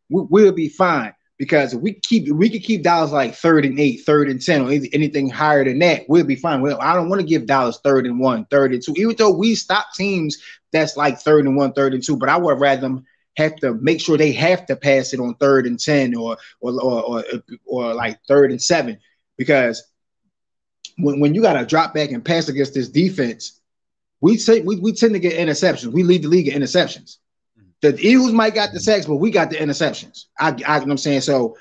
[0.09, 4.01] We, we'll be fine because we keep we could keep Dallas like third and eight,
[4.05, 6.61] third and ten, or anything higher than that, we'll be fine.
[6.61, 9.31] Well, I don't want to give Dallas third and one, third and two, even though
[9.31, 10.37] we stop teams
[10.71, 12.15] that's like third and one, third and two.
[12.15, 15.33] But I would rather them have to make sure they have to pass it on
[15.33, 17.23] third and ten or or or or,
[17.65, 18.99] or like third and seven
[19.35, 19.83] because
[20.99, 23.59] when, when you got to drop back and pass against this defense,
[24.19, 25.91] we say we, we tend to get interceptions.
[25.91, 27.17] We lead the league in interceptions.
[27.81, 30.25] The Eagles might got the sacks, but we got the interceptions.
[30.39, 31.21] I, I you know what I'm saying.
[31.21, 31.57] So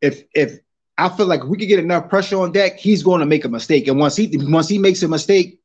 [0.00, 0.58] if if
[0.96, 3.48] I feel like we could get enough pressure on Dak, he's going to make a
[3.48, 3.88] mistake.
[3.88, 5.60] And once he once he makes a mistake,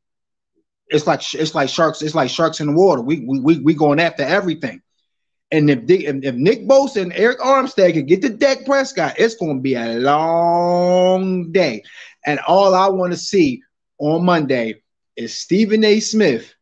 [0.88, 2.02] it's like it's like sharks.
[2.02, 3.02] It's like sharks in the water.
[3.02, 4.82] We we we, we going after everything.
[5.52, 9.36] And if, if, if Nick Bosa and Arik Armstead can get to Dak Prescott, it's
[9.36, 11.84] going to be a long day.
[12.26, 13.62] And all I want to see
[14.00, 14.82] on Monday
[15.16, 16.00] is Stephen A.
[16.00, 16.55] Smith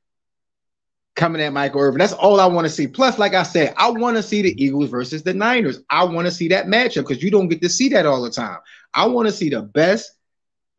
[1.15, 1.99] coming at Michael Irvin.
[1.99, 2.87] That's all I want to see.
[2.87, 5.79] Plus, like I said, I want to see the Eagles versus the Niners.
[5.89, 8.31] I want to see that matchup because you don't get to see that all the
[8.31, 8.57] time.
[8.93, 10.11] I want to see the best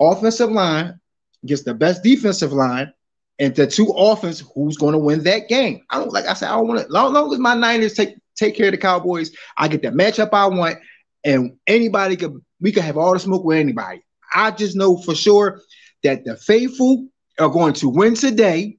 [0.00, 0.98] offensive line
[1.42, 2.92] against the best defensive line,
[3.38, 5.82] and the two offense who's going to win that game.
[5.90, 6.48] I don't like I said.
[6.48, 6.92] I don't want to.
[6.92, 10.30] Long, long as my Niners take take care of the Cowboys, I get that matchup
[10.32, 10.78] I want,
[11.24, 14.04] and anybody could we could have all the smoke with anybody.
[14.34, 15.60] I just know for sure
[16.02, 17.06] that the faithful
[17.38, 18.78] are going to win today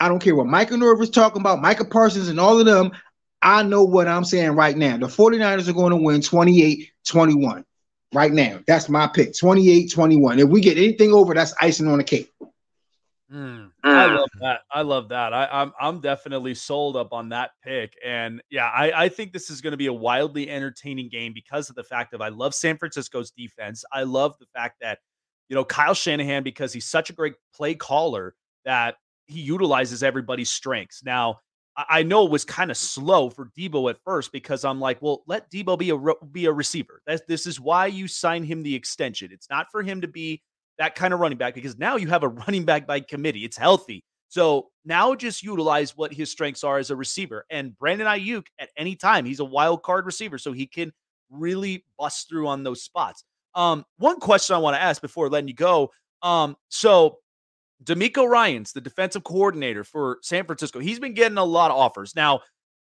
[0.00, 2.92] I don't care what Michael Irvin is talking about, Michael Parsons and all of them.
[3.42, 4.96] I know what I'm saying right now.
[4.96, 7.64] The 49ers are going to win 28 21
[8.12, 8.60] right now.
[8.66, 10.38] That's my pick 28 21.
[10.38, 12.32] If we get anything over, that's icing on the cake.
[13.32, 14.60] Mm, I love that.
[14.72, 15.34] I love that.
[15.34, 19.34] I, am I'm, I'm definitely sold up on that pick, and yeah, I I think
[19.34, 22.28] this is going to be a wildly entertaining game because of the fact that I
[22.28, 23.84] love San Francisco's defense.
[23.92, 25.00] I love the fact that
[25.50, 28.34] you know Kyle Shanahan because he's such a great play caller
[28.64, 28.96] that
[29.28, 31.04] he utilizes everybody's strengths.
[31.04, 31.40] Now,
[31.76, 35.22] I know it was kind of slow for Deebo at first because I'm like, well,
[35.26, 37.02] let Deebo be a be a receiver.
[37.06, 39.30] That's, this is why you sign him the extension.
[39.30, 40.42] It's not for him to be
[40.78, 43.44] that kind of running back because now you have a running back by committee.
[43.44, 44.02] It's healthy.
[44.28, 47.46] So now just utilize what his strengths are as a receiver.
[47.48, 50.92] And Brandon Aiyuk at any time, he's a wild card receiver, so he can
[51.30, 53.24] really bust through on those spots.
[53.54, 55.90] Um, one question I want to ask before letting you go.
[56.22, 57.18] Um, so
[57.84, 62.14] DeMeco Ryans, the defensive coordinator for San Francisco, he's been getting a lot of offers.
[62.16, 62.40] Now,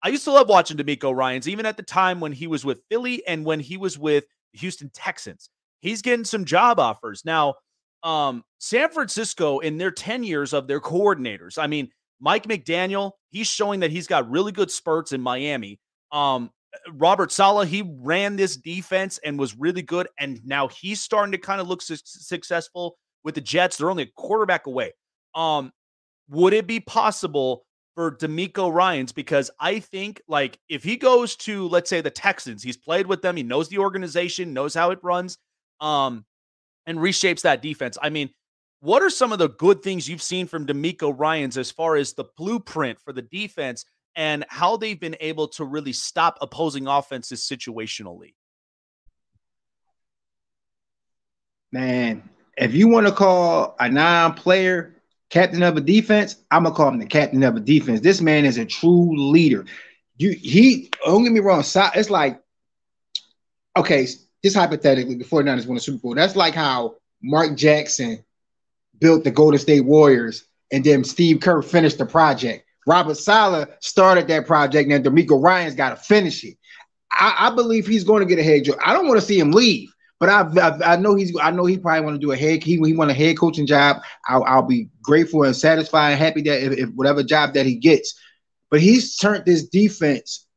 [0.03, 2.81] I used to love watching DeMeco Ryans, even at the time when he was with
[2.89, 5.49] Philly and when he was with the Houston Texans.
[5.81, 7.23] He's getting some job offers.
[7.25, 7.55] Now,
[8.03, 13.47] um, San Francisco, in their 10 years of their coordinators, I mean, Mike McDaniel, he's
[13.47, 15.79] showing that he's got really good spurts in Miami.
[16.11, 16.51] Um,
[16.93, 20.07] Robert Saleh, he ran this defense and was really good.
[20.19, 23.77] And now he's starting to kind of look su- successful with the Jets.
[23.77, 24.93] They're only a quarterback away.
[25.35, 25.71] Um,
[26.29, 27.65] would it be possible
[27.95, 29.11] for DeMeco Ryans?
[29.11, 33.21] Because I think, like, if he goes to, let's say, the Texans, he's played with
[33.21, 35.37] them, he knows the organization, knows how it runs,
[35.79, 36.25] um,
[36.85, 37.97] and reshapes that defense.
[38.01, 38.29] I mean,
[38.79, 42.13] what are some of the good things you've seen from DeMeco Ryans as far as
[42.13, 47.41] the blueprint for the defense and how they've been able to really stop opposing offenses
[47.41, 48.35] situationally?
[51.71, 54.95] Man, if you want to call a non-player
[55.29, 58.01] captain of a defense, I'm gonna call him the captain of a defense.
[58.01, 59.65] This man is a true leader.
[60.17, 62.41] You he don't get me wrong, it's like
[63.75, 64.07] okay,
[64.43, 66.15] just hypothetically, the 49ers won a Super Bowl.
[66.15, 68.23] That's like how Mark Jackson
[68.99, 72.65] built the Golden State Warriors and then Steve Kerr finished the project.
[72.85, 76.57] Robert Saleh started that project, and DeMeco Ryans got to finish it.
[77.11, 78.77] I, I, believe he's going to get a head job.
[78.83, 81.65] I don't want to see him leave, but I, I, I know he's I know
[81.65, 83.97] he probably want to do a head he, he want a head coaching job.
[84.27, 87.75] I'll, I'll be grateful and satisfied and happy that if, if whatever job that he
[87.75, 88.19] gets.
[88.69, 90.47] But he's turned this defense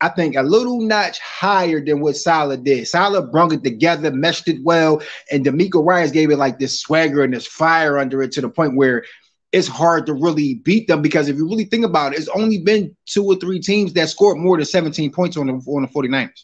[0.00, 2.86] I think, a little notch higher than what Saleh did.
[2.86, 5.00] Saleh brung it together, meshed it well,
[5.30, 8.50] and DeMeco Ryans gave it like this swagger and this fire under it to the
[8.50, 9.04] point where
[9.50, 12.58] it's hard to really beat them because if you really think about it, it's only
[12.58, 15.88] been two or three teams that scored more than 17 points on the on the
[15.88, 16.42] 49ers.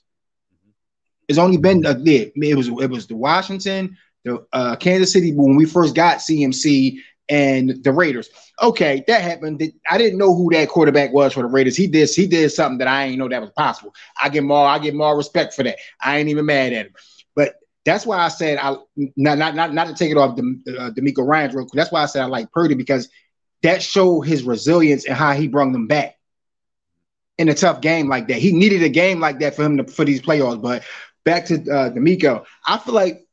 [1.31, 5.55] It's only been uh, it was it was the Washington, the uh, Kansas City when
[5.55, 8.28] we first got CMC, and the Raiders.
[8.61, 9.62] Okay, that happened.
[9.89, 11.76] I didn't know who that quarterback was for the Raiders.
[11.76, 13.95] He did he did something that I ain't know that was possible.
[14.20, 15.78] I get more I get more respect for that.
[16.03, 16.95] I ain't even mad at him.
[17.37, 17.55] But
[17.85, 18.76] that's why I said I
[19.16, 20.43] not not not, not to take it off the
[20.78, 21.78] uh, DeMeco Ryans real quick.
[21.78, 23.09] That's why I said I like Purdy because
[23.62, 26.16] that showed his resilience and how he brought them back
[27.39, 28.39] in a tough game like that.
[28.39, 30.61] He needed a game like that for him to, for these playoffs.
[30.61, 30.83] But
[31.25, 33.27] back to uh, DeMeco, I feel like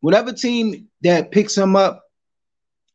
[0.00, 2.04] whatever team that picks him up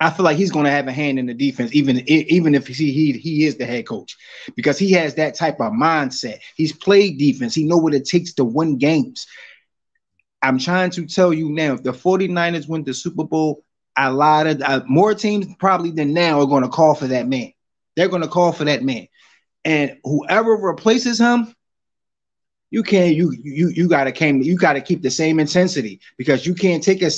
[0.02, 2.68] I feel like he's going to have a hand in the defense, even even if
[2.68, 4.16] he he he is the head coach,
[4.56, 6.40] because he has that type of mindset.
[6.56, 7.54] He's played defense.
[7.54, 9.28] He know what it takes to win games.
[10.42, 13.66] I'm trying to tell you now, if the 49ers win the Super Bowl,
[13.98, 17.28] a lot of uh, more teams probably than now are going to call for that
[17.28, 17.52] man.
[17.98, 19.10] They're going to call for that man,
[19.66, 21.54] and whoever replaces him,
[22.72, 26.54] you can't you you you gotta came you gotta keep the same intensity because you
[26.54, 27.10] can't take a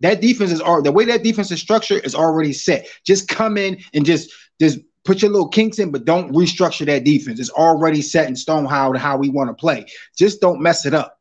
[0.00, 2.86] that defense is all the way that defense is structured is already set.
[3.04, 7.04] Just come in and just just put your little kinks in, but don't restructure that
[7.04, 7.40] defense.
[7.40, 9.86] It's already set in stone how how we want to play.
[10.16, 11.18] Just don't mess it up.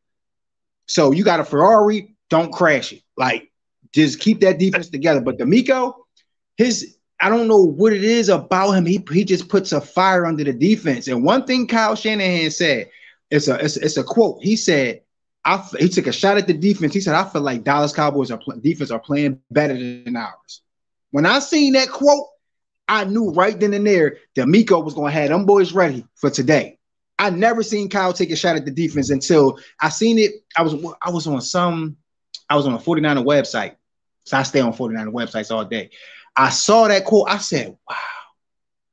[0.88, 3.04] So you got a Ferrari, don't crash it.
[3.16, 3.52] Like
[3.94, 5.22] just keep that defense together.
[5.22, 5.94] But DeMeco,
[6.58, 8.88] his I don't know what it is about him.
[8.88, 11.08] He he just puts a fire under the defense.
[11.08, 12.90] And one thing Kyle Shanahan said
[13.32, 14.44] it's a it's, it's a quote.
[14.44, 15.02] He said,
[15.44, 16.94] I he took a shot at the defense.
[16.94, 20.62] He said, I feel like Dallas Cowboys are defense are playing better than ours.
[21.12, 22.28] When I seen that quote,
[22.88, 26.30] I knew right then and there that Miko was gonna have them boys ready for
[26.30, 26.78] today.
[27.18, 30.32] I never seen Kyle take a shot at the defense until I seen it.
[30.58, 31.98] I was I was on some
[32.50, 33.76] I was on a 49er website.
[34.26, 35.92] So I stay on 49er websites all day.
[36.36, 37.30] I saw that quote.
[37.30, 37.96] I said, wow.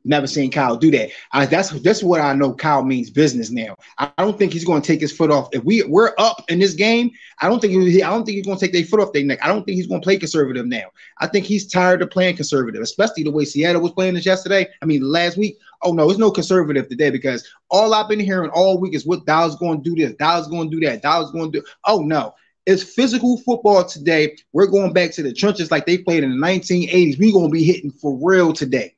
[0.09, 1.11] Never seen Kyle do that.
[1.33, 2.55] I, that's that's what I know.
[2.55, 3.77] Kyle means business now.
[3.99, 5.51] I, don't think he's going to take his foot off.
[5.53, 7.11] If we we're up in this game,
[7.43, 9.23] I don't think he, I don't think he's going to take their foot off their
[9.23, 9.39] neck.
[9.43, 10.87] I don't think he's going to play conservative now.
[11.19, 14.67] I think he's tired of playing conservative, especially the way Seattle was playing this yesterday.
[14.81, 15.59] I mean, last week.
[15.83, 19.27] Oh no, it's no conservative today because all I've been hearing all week is what
[19.27, 21.67] Dallas going to do this, Dallas going to do that, Dallas going to do.
[21.85, 22.35] Oh no,
[22.65, 24.37] it's physical football today.
[24.53, 27.19] We're going back to the trenches like they played in the 1980s.
[27.19, 28.95] We're going to be hitting for real today.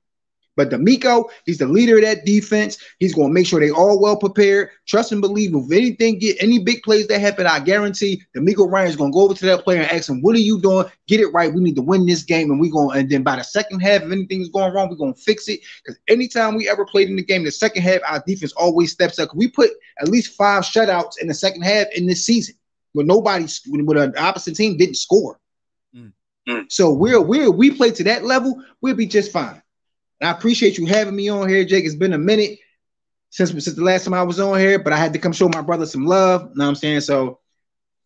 [0.61, 2.77] But DeMeco, he's the leader of that defense.
[2.99, 4.69] He's going to make sure they all well prepared.
[4.87, 5.55] Trust and believe.
[5.55, 9.15] If anything, get any big plays that happen, I guarantee DeMeco Ryan is going to
[9.15, 10.85] go over to that player and ask him, "What are you doing?
[11.07, 11.51] Get it right.
[11.51, 14.03] We need to win this game." And we going and then by the second half,
[14.03, 15.61] if anything's going wrong, we're going to fix it.
[15.83, 19.19] Because anytime we ever played in the game, the second half, our defense always steps
[19.19, 19.35] up.
[19.35, 22.55] We put at least five shutouts in the second half in this season,
[22.93, 25.41] when nobody, when an opposite team didn't score.
[25.97, 26.13] Mm.
[26.47, 26.71] Mm.
[26.71, 29.63] So we're we're we play to that level, we'll be just fine.
[30.21, 31.85] And I appreciate you having me on here, Jake.
[31.85, 32.59] It's been a minute
[33.31, 35.49] since since the last time I was on here, but I had to come show
[35.49, 36.43] my brother some love.
[36.43, 37.01] You know what I'm saying?
[37.01, 37.41] So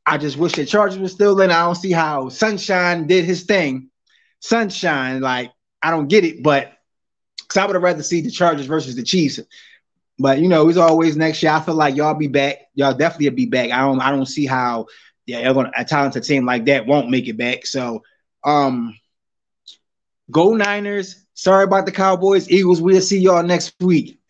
[0.07, 1.51] I just wish the Chargers were still in.
[1.51, 3.91] I don't see how Sunshine did his thing.
[4.41, 5.53] Sunshine, like
[5.83, 6.73] I don't get it, but
[7.39, 9.41] because I would have rather see the Chargers versus the Chiefs.
[10.19, 11.53] But you know, it's always next year.
[11.53, 12.59] I feel like y'all be back.
[12.75, 13.71] Y'all definitely be back.
[13.73, 14.87] I don't I don't see how
[15.27, 17.67] yeah, gonna, a talented team like that won't make it back.
[17.67, 18.03] So
[18.45, 18.99] um
[20.31, 21.24] go Niners.
[21.35, 22.49] Sorry about the Cowboys.
[22.49, 24.21] Eagles, we'll see y'all next week.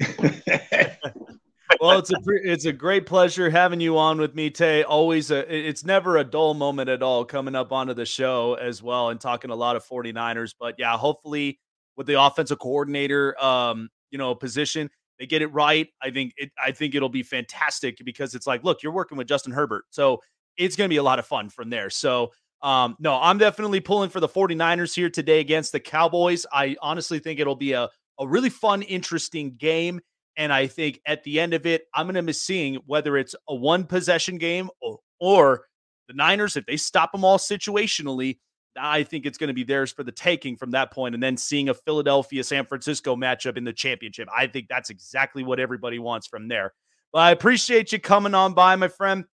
[1.80, 4.82] well, it's a it's a great pleasure having you on with me, Tay.
[4.84, 8.82] Always a it's never a dull moment at all coming up onto the show as
[8.82, 10.54] well and talking a lot of 49ers.
[10.58, 11.60] But yeah, hopefully
[11.96, 15.88] with the offensive coordinator um, you know, position, they get it right.
[16.00, 19.28] I think it I think it'll be fantastic because it's like, look, you're working with
[19.28, 19.84] Justin Herbert.
[19.90, 20.20] So
[20.56, 21.90] it's gonna be a lot of fun from there.
[21.90, 22.32] So
[22.64, 26.46] um, no, I'm definitely pulling for the 49ers here today against the Cowboys.
[26.50, 30.00] I honestly think it'll be a, a really fun, interesting game.
[30.38, 33.34] And I think at the end of it, I'm going to miss seeing whether it's
[33.48, 35.66] a one possession game or, or
[36.08, 38.38] the Niners, if they stop them all situationally,
[38.80, 41.36] I think it's going to be theirs for the taking from that point, and then
[41.36, 44.28] seeing a Philadelphia San Francisco matchup in the championship.
[44.36, 46.72] I think that's exactly what everybody wants from there.
[47.12, 49.26] But I appreciate you coming on by, my friend.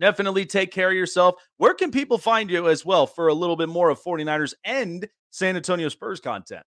[0.00, 1.36] Definitely take care of yourself.
[1.58, 5.08] Where can people find you as well for a little bit more of 49ers and
[5.30, 6.64] San Antonio Spurs content?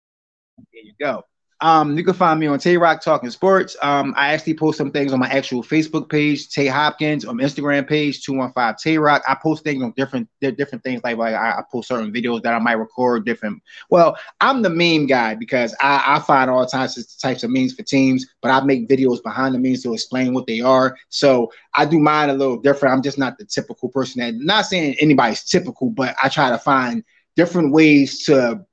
[0.58, 1.24] There you go.
[1.62, 3.78] Um, you can find me on Tayrock Talking Sports.
[3.82, 7.88] Um, I actually post some things on my actual Facebook page, Tay Hopkins, on Instagram
[7.88, 9.22] page, 215 Tayrock.
[9.28, 12.54] I post things on different different things like, like I, I, post certain videos that
[12.54, 13.64] I might record different.
[13.90, 17.74] Well, I'm the meme guy because I, I find all types of types of memes
[17.74, 20.98] for teams, but I make videos behind the memes to explain what they are.
[21.10, 22.94] So I do mine a little different.
[22.94, 26.58] I'm just not the typical person that not saying anybody's typical, but I try to
[26.58, 27.04] find
[27.38, 28.66] different ways to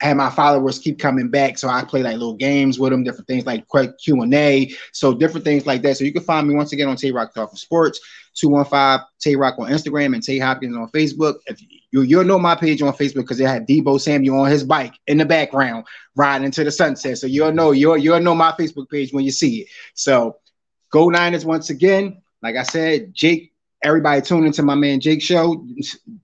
[0.00, 1.56] have my followers keep coming back.
[1.58, 3.66] So I play like little games with them, different things like
[4.02, 5.96] Q and A, so different things like that.
[5.96, 8.00] So you can find me once again on Tayrock Talking Sports,
[8.34, 11.36] two one five Tayrock on Instagram and Tay Hopkins on Facebook.
[11.46, 11.60] If
[11.92, 14.92] you you'll know my page on Facebook because it had Deebo Samuel on his bike
[15.06, 17.16] in the background riding into the sunset.
[17.18, 19.68] So you'll know you'll you'll know my Facebook page when you see it.
[19.94, 20.36] So
[20.90, 22.22] go Niners once again.
[22.42, 25.64] Like I said, Jake Everybody tune into my man Jake show.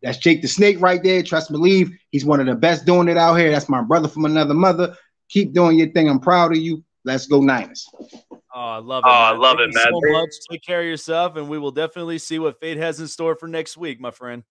[0.02, 1.22] That's Jake the Snake right there.
[1.22, 3.50] Trust me, believe he's one of the best doing it out here.
[3.50, 4.96] That's my brother from another mother.
[5.28, 6.08] Keep doing your thing.
[6.08, 6.82] I'm proud of you.
[7.04, 7.86] Let's go Niners.
[8.32, 9.08] Oh, I love it.
[9.08, 9.86] Oh, I love Thank it, man.
[9.90, 10.30] So much.
[10.50, 13.48] Take care of yourself, and we will definitely see what fate has in store for
[13.48, 14.44] next week, my friend.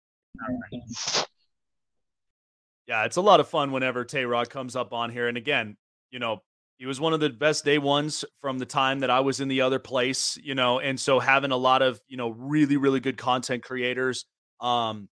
[2.88, 5.28] Yeah, it's a lot of fun whenever Tayrock comes up on here.
[5.28, 5.78] And again,
[6.12, 6.42] you know,
[6.82, 9.48] he was one of the best day ones from the time that I was in
[9.48, 13.00] the other place, you know, and so having a lot of, you know, really, really
[13.00, 14.26] good content creators.
[14.60, 15.08] Um,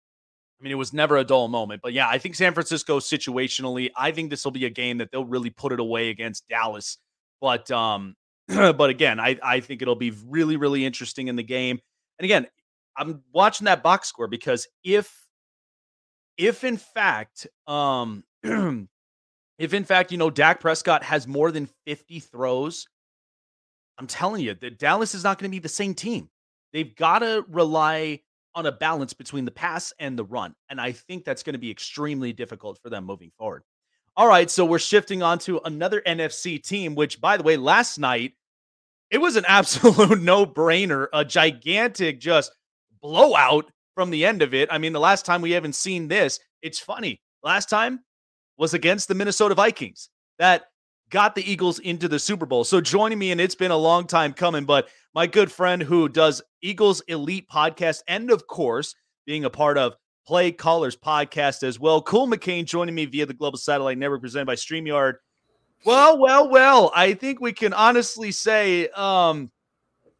[0.59, 3.89] I mean, it was never a dull moment, but yeah, I think San Francisco situationally,
[3.97, 6.99] I think this will be a game that they'll really put it away against Dallas.
[7.41, 8.15] But, um,
[8.47, 11.79] but again, I, I think it'll be really, really interesting in the game.
[12.19, 12.45] And again,
[12.95, 15.11] I'm watching that box score because if,
[16.37, 18.23] if in fact, um,
[19.57, 22.87] if in fact, you know, Dak Prescott has more than 50 throws,
[23.97, 26.29] I'm telling you that Dallas is not going to be the same team.
[26.73, 28.21] They've got to rely
[28.53, 30.55] on a balance between the pass and the run.
[30.69, 33.63] And I think that's going to be extremely difficult for them moving forward.
[34.17, 37.99] All right, so we're shifting on to another NFC team, which, by the way, last
[37.99, 38.33] night,
[39.11, 42.53] it was an absolute no brainer, a gigantic just
[43.01, 44.69] blowout from the end of it.
[44.71, 47.21] I mean, the last time we haven't seen this, it's funny.
[47.43, 48.01] Last time
[48.57, 50.65] was against the Minnesota Vikings that
[51.09, 52.63] got the Eagles into the Super Bowl.
[52.63, 56.09] So joining me, and it's been a long time coming, but my good friend who
[56.09, 58.95] does Eagles Elite podcast, and of course,
[59.25, 59.95] being a part of
[60.25, 62.01] Play Callers podcast as well.
[62.01, 65.15] Cool McCain joining me via the Global Satellite Network presented by StreamYard.
[65.85, 69.51] Well, well, well, I think we can honestly say um,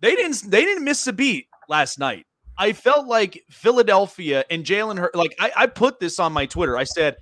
[0.02, 2.26] they didn't they didn't miss a beat last night.
[2.58, 5.16] I felt like Philadelphia and Jalen Hurts.
[5.16, 6.78] Like I, I put this on my Twitter.
[6.78, 7.16] I said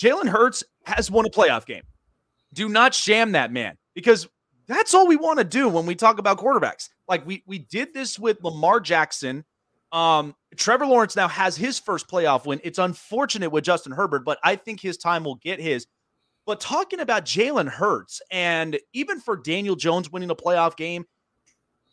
[0.00, 1.82] Jalen Hurts has won a playoff game.
[2.54, 4.28] Do not sham that man because
[4.66, 6.88] that's all we want to do when we talk about quarterbacks.
[7.08, 9.44] Like we we did this with Lamar Jackson.
[9.92, 12.60] Um, Trevor Lawrence now has his first playoff win.
[12.62, 15.86] It's unfortunate with Justin Herbert, but I think his time will get his.
[16.46, 21.04] But talking about Jalen Hurts and even for Daniel Jones winning a playoff game,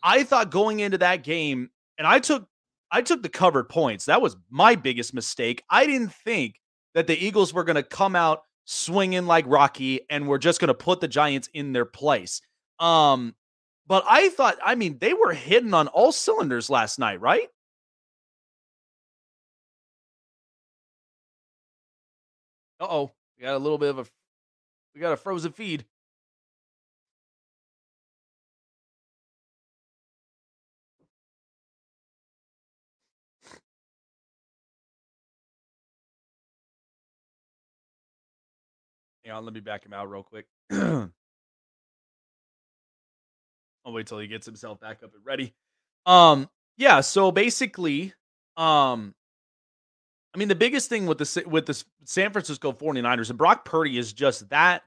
[0.02, 2.48] I thought going into that game, and I took
[2.92, 4.06] I took the covered points.
[4.06, 5.64] That was my biggest mistake.
[5.70, 6.60] I didn't think
[6.98, 10.70] that the Eagles were going to come out swinging like Rocky and we're just going
[10.70, 12.42] to put the Giants in their place.
[12.80, 13.36] Um,
[13.86, 17.50] but I thought, I mean, they were hitting on all cylinders last night, right?
[22.80, 24.06] Uh oh, we got a little bit of a
[24.96, 25.86] we got a frozen feed.
[39.28, 40.46] Hang on, let me back him out real quick.
[40.72, 41.12] I'll
[43.88, 45.54] wait till he gets himself back up and ready.
[46.06, 48.14] Um, yeah, so basically,
[48.56, 49.14] um,
[50.34, 53.98] I mean, the biggest thing with the with the San Francisco 49ers and Brock Purdy
[53.98, 54.84] is just that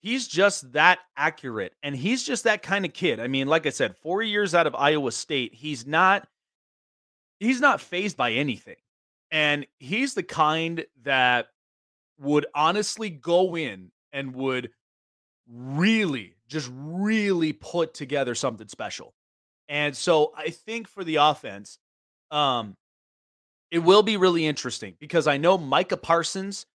[0.00, 3.18] he's just that accurate and he's just that kind of kid.
[3.18, 6.28] I mean, like I said, 4 years out of Iowa State, he's not
[7.40, 8.76] he's not phased by anything.
[9.32, 11.48] And he's the kind that
[12.22, 14.70] would honestly go in and would
[15.48, 19.14] really just really put together something special.
[19.68, 21.78] And so I think for the offense,
[22.30, 22.76] um,
[23.70, 26.66] it will be really interesting because I know Micah Parsons,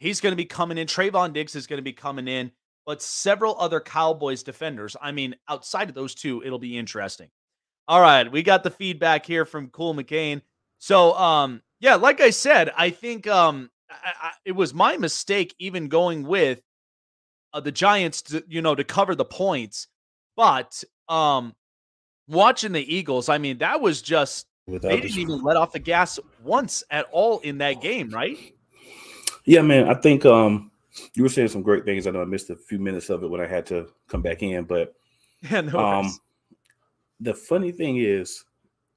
[0.00, 0.86] he's going to be coming in.
[0.86, 2.50] Trevon Diggs is going to be coming in,
[2.86, 4.96] but several other Cowboys defenders.
[5.00, 7.28] I mean, outside of those two, it'll be interesting.
[7.86, 10.42] All right, we got the feedback here from Cool McCain.
[10.78, 15.54] So, um, yeah, like I said, I think um, I, I, it was my mistake
[15.58, 16.62] even going with
[17.52, 19.88] uh, the Giants to you know to cover the points,
[20.36, 21.54] but um,
[22.28, 25.78] watching the Eagles, I mean, that was just Without they didn't even let off the
[25.78, 28.38] gas once at all in that game, right?
[29.44, 29.88] Yeah, man.
[29.88, 30.70] I think um,
[31.14, 32.06] you were saying some great things.
[32.06, 34.42] I know I missed a few minutes of it when I had to come back
[34.42, 34.94] in, but
[35.50, 36.18] yeah, no um,
[37.20, 38.44] the funny thing is,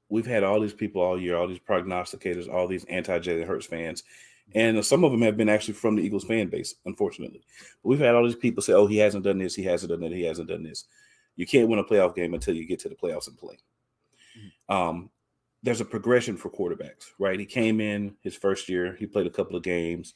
[0.09, 4.03] we've had all these people all year, all these prognosticators, all these anti-Jalen Hurts fans,
[4.55, 7.41] and some of them have been actually from the Eagles fan base, unfortunately.
[7.81, 10.01] But we've had all these people say, "Oh, he hasn't done this, he hasn't done
[10.01, 10.85] that, he hasn't done this."
[11.35, 13.57] You can't win a playoff game until you get to the playoffs and play.
[14.37, 14.75] Mm-hmm.
[14.75, 15.09] Um,
[15.63, 17.39] there's a progression for quarterbacks, right?
[17.39, 20.13] He came in his first year, he played a couple of games.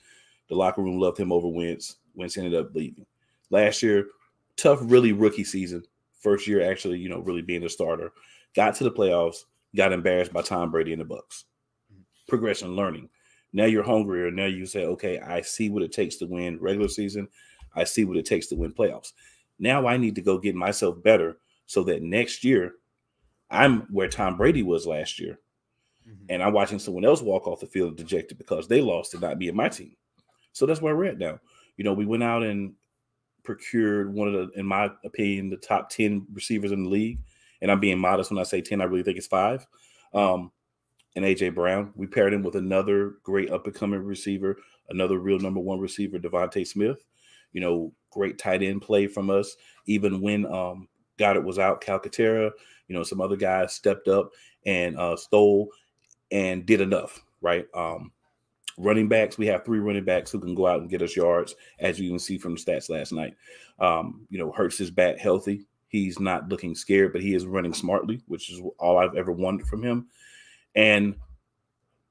[0.50, 1.98] The locker room loved him over Wentz.
[2.16, 3.06] Wentz ended up leaving.
[3.50, 4.08] Last year,
[4.58, 5.84] tough, really rookie season.
[6.20, 8.12] First year, actually, you know, really being a starter.
[8.56, 9.44] Got to the playoffs,
[9.76, 11.46] got embarrassed by Tom Brady and the Bucs.
[11.92, 12.02] Mm-hmm.
[12.28, 13.10] Progression, learning.
[13.54, 14.32] Now you're hungrier.
[14.32, 17.28] Now you say, okay, I see what it takes to win regular season.
[17.76, 19.14] I see what it takes to win playoffs.
[19.60, 22.74] Now I need to go get myself better so that next year
[23.50, 25.40] I'm where Tom Brady was last year.
[26.08, 26.26] Mm-hmm.
[26.30, 29.40] And I'm watching someone else walk off the field dejected because they lost to not
[29.40, 29.96] be in my team.
[30.54, 31.40] So that's where we're at now.
[31.78, 32.74] You know, we went out and
[33.44, 37.20] procured one of the, in my opinion, the top 10 receivers in the league.
[37.62, 39.66] And I'm being modest when I say 10, I really think it's five.
[40.14, 40.52] Um,
[41.18, 41.92] and AJ Brown.
[41.96, 44.56] We paired him with another great up and coming receiver,
[44.90, 47.04] another real number one receiver, DeVonta Smith.
[47.54, 49.58] You know, great tight end play from us.
[49.88, 50.88] Even when um,
[51.18, 52.52] Goedert was out, Calcaterra,
[52.88, 54.30] you know, some other guys stepped up
[54.68, 55.72] and uh, stole
[56.32, 57.66] and did enough, right?
[57.74, 58.12] Um,
[58.78, 61.56] running backs, we have three running backs who can go out and get us yards,
[61.80, 63.34] as you can see from the stats last night.
[63.80, 65.66] Um, you know, Hurts his back healthy.
[65.88, 69.66] He's not looking scared, but he is running smartly, which is all I've ever wanted
[69.66, 70.10] from him.
[70.78, 71.16] And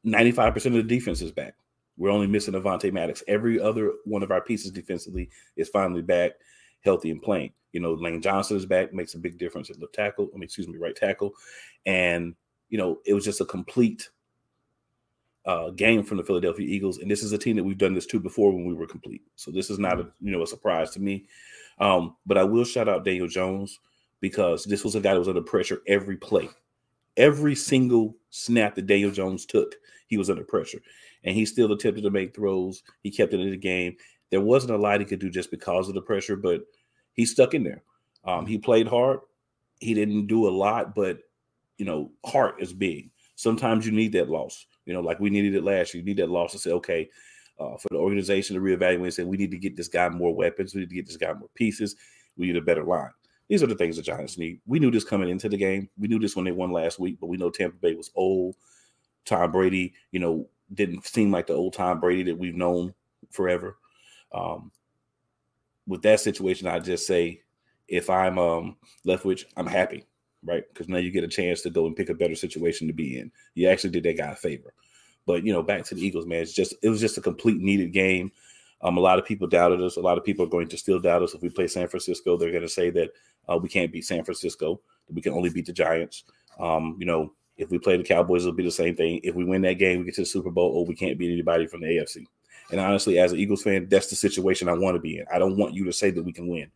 [0.04, 1.54] 95% of the defense is back.
[1.96, 3.22] We're only missing Avonte Maddox.
[3.26, 6.32] Every other one of our pieces defensively is finally back,
[6.80, 7.52] healthy and playing.
[7.72, 10.28] You know, Lane Johnson is back, makes a big difference at left tackle.
[10.32, 11.32] I mean, excuse me, right tackle.
[11.86, 12.34] And,
[12.68, 14.10] you know, it was just a complete
[15.46, 16.98] uh, game from the Philadelphia Eagles.
[16.98, 19.22] And this is a team that we've done this to before when we were complete.
[19.36, 21.26] So this is not a, you know, a surprise to me.
[21.78, 23.78] Um, but I will shout out Daniel Jones
[24.20, 26.48] because this was a guy that was under pressure every play.
[27.16, 29.74] Every single snap that Daniel Jones took,
[30.06, 30.80] he was under pressure
[31.24, 32.82] and he still attempted to make throws.
[33.02, 33.96] He kept it in the game.
[34.30, 36.62] There wasn't a lot he could do just because of the pressure, but
[37.12, 37.82] he stuck in there.
[38.24, 39.20] Um, he played hard.
[39.80, 41.18] He didn't do a lot, but
[41.78, 43.10] you know, heart is big.
[43.34, 44.66] Sometimes you need that loss.
[44.86, 46.00] You know, like we needed it last year.
[46.00, 47.10] You need that loss to say, okay,
[47.58, 50.34] uh, for the organization to reevaluate and say, we need to get this guy more
[50.34, 50.74] weapons.
[50.74, 51.96] We need to get this guy more pieces.
[52.36, 53.10] We need a better line.
[53.48, 54.60] These are the things the Giants need.
[54.66, 55.88] We knew this coming into the game.
[55.98, 58.56] We knew this when they won last week, but we know Tampa Bay was old.
[59.24, 62.94] Tom Brady, you know, didn't seem like the old Tom Brady that we've known
[63.30, 63.76] forever.
[64.32, 64.72] Um,
[65.86, 67.42] with that situation, I just say
[67.88, 68.76] if I'm um,
[69.06, 70.04] Leftwich, I'm happy,
[70.44, 70.64] right?
[70.68, 73.18] Because now you get a chance to go and pick a better situation to be
[73.18, 73.30] in.
[73.54, 74.74] You actually did that guy a favor.
[75.26, 76.42] But you know, back to the Eagles, man.
[76.42, 78.32] It's just it was just a complete needed game.
[78.82, 79.96] Um, a lot of people doubted us.
[79.96, 82.36] A lot of people are going to still doubt us if we play San Francisco.
[82.36, 83.10] They're going to say that
[83.48, 84.80] uh, we can't beat San Francisco.
[85.08, 86.24] We can only beat the Giants.
[86.58, 89.20] Um, you know, if we play the Cowboys, it'll be the same thing.
[89.22, 91.32] If we win that game, we get to the Super Bowl, or we can't beat
[91.32, 92.24] anybody from the AFC.
[92.70, 95.24] And honestly, as an Eagles fan, that's the situation I want to be in.
[95.32, 96.70] I don't want you to say that we can win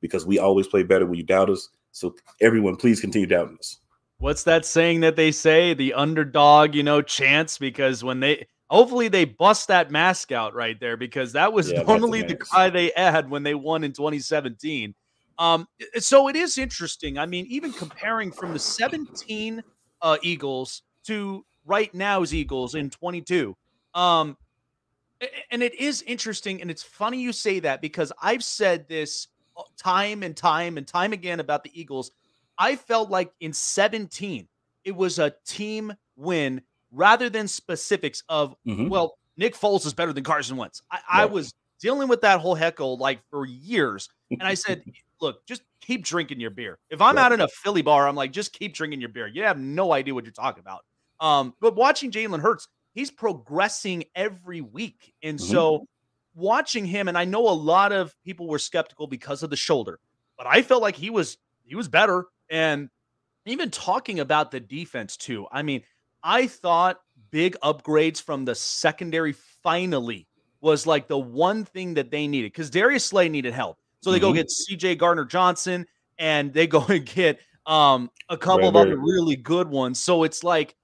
[0.00, 1.68] because we always play better when you doubt us.
[1.92, 3.78] So everyone, please continue doubting us.
[4.18, 5.74] What's that saying that they say?
[5.74, 10.78] The underdog, you know, chance because when they Hopefully they bust that mask out right
[10.78, 14.94] there because that was yeah, normally the cry they had when they won in 2017.
[15.38, 15.68] Um,
[15.98, 17.18] so it is interesting.
[17.18, 19.62] I mean, even comparing from the 17
[20.02, 23.56] uh, Eagles to right now's Eagles in 22.
[23.94, 24.36] Um,
[25.50, 29.62] and it is interesting, and it's funny you say that because I've said this uh,
[29.76, 32.10] time and time and time again about the Eagles.
[32.56, 34.48] I felt like in 17,
[34.84, 38.88] it was a team win rather than specifics of, mm-hmm.
[38.88, 40.82] well, Nick Foles is better than Carson Wentz.
[40.90, 44.08] I, I was dealing with that whole heckle like for years.
[44.30, 44.82] And I said,
[45.20, 46.78] look, just keep drinking your beer.
[46.90, 49.26] If I'm out in a Philly bar, I'm like, just keep drinking your beer.
[49.26, 50.84] You have no idea what you're talking about.
[51.20, 55.12] Um, but watching Jalen Hurts, he's progressing every week.
[55.22, 55.52] And mm-hmm.
[55.52, 55.86] so
[56.34, 59.98] watching him, and I know a lot of people were skeptical because of the shoulder,
[60.36, 62.26] but I felt like he was he was better.
[62.50, 62.88] And
[63.44, 65.46] even talking about the defense too.
[65.50, 65.82] I mean,
[66.22, 67.00] I thought
[67.30, 70.26] big upgrades from the secondary finally
[70.60, 73.78] was like the one thing that they needed because Darius Slay needed help.
[74.00, 74.28] So they mm-hmm.
[74.28, 75.86] go get CJ Gardner Johnson
[76.18, 79.98] and they go and get um, a couple right, of other really good ones.
[79.98, 80.74] So it's like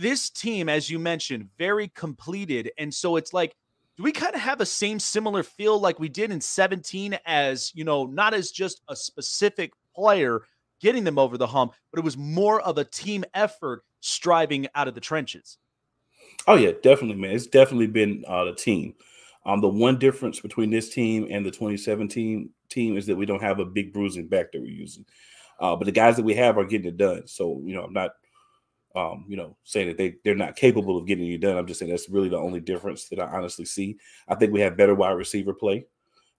[0.00, 2.70] this team, as you mentioned, very completed.
[2.78, 3.54] And so it's like,
[3.96, 7.72] do we kind of have a same similar feel like we did in 17 as,
[7.74, 10.42] you know, not as just a specific player
[10.80, 14.88] getting them over the hump, but it was more of a team effort striving out
[14.88, 15.56] of the trenches.
[16.46, 17.34] Oh yeah, definitely, man.
[17.34, 18.94] It's definitely been uh, the team.
[19.46, 23.42] Um, the one difference between this team and the 2017 team is that we don't
[23.42, 25.06] have a big bruising back that we're using.
[25.60, 27.26] Uh, but the guys that we have are getting it done.
[27.26, 28.10] So you know, I'm not,
[28.96, 31.56] um, you know, saying that they they're not capable of getting it done.
[31.56, 33.96] I'm just saying that's really the only difference that I honestly see.
[34.28, 35.86] I think we have better wide receiver play,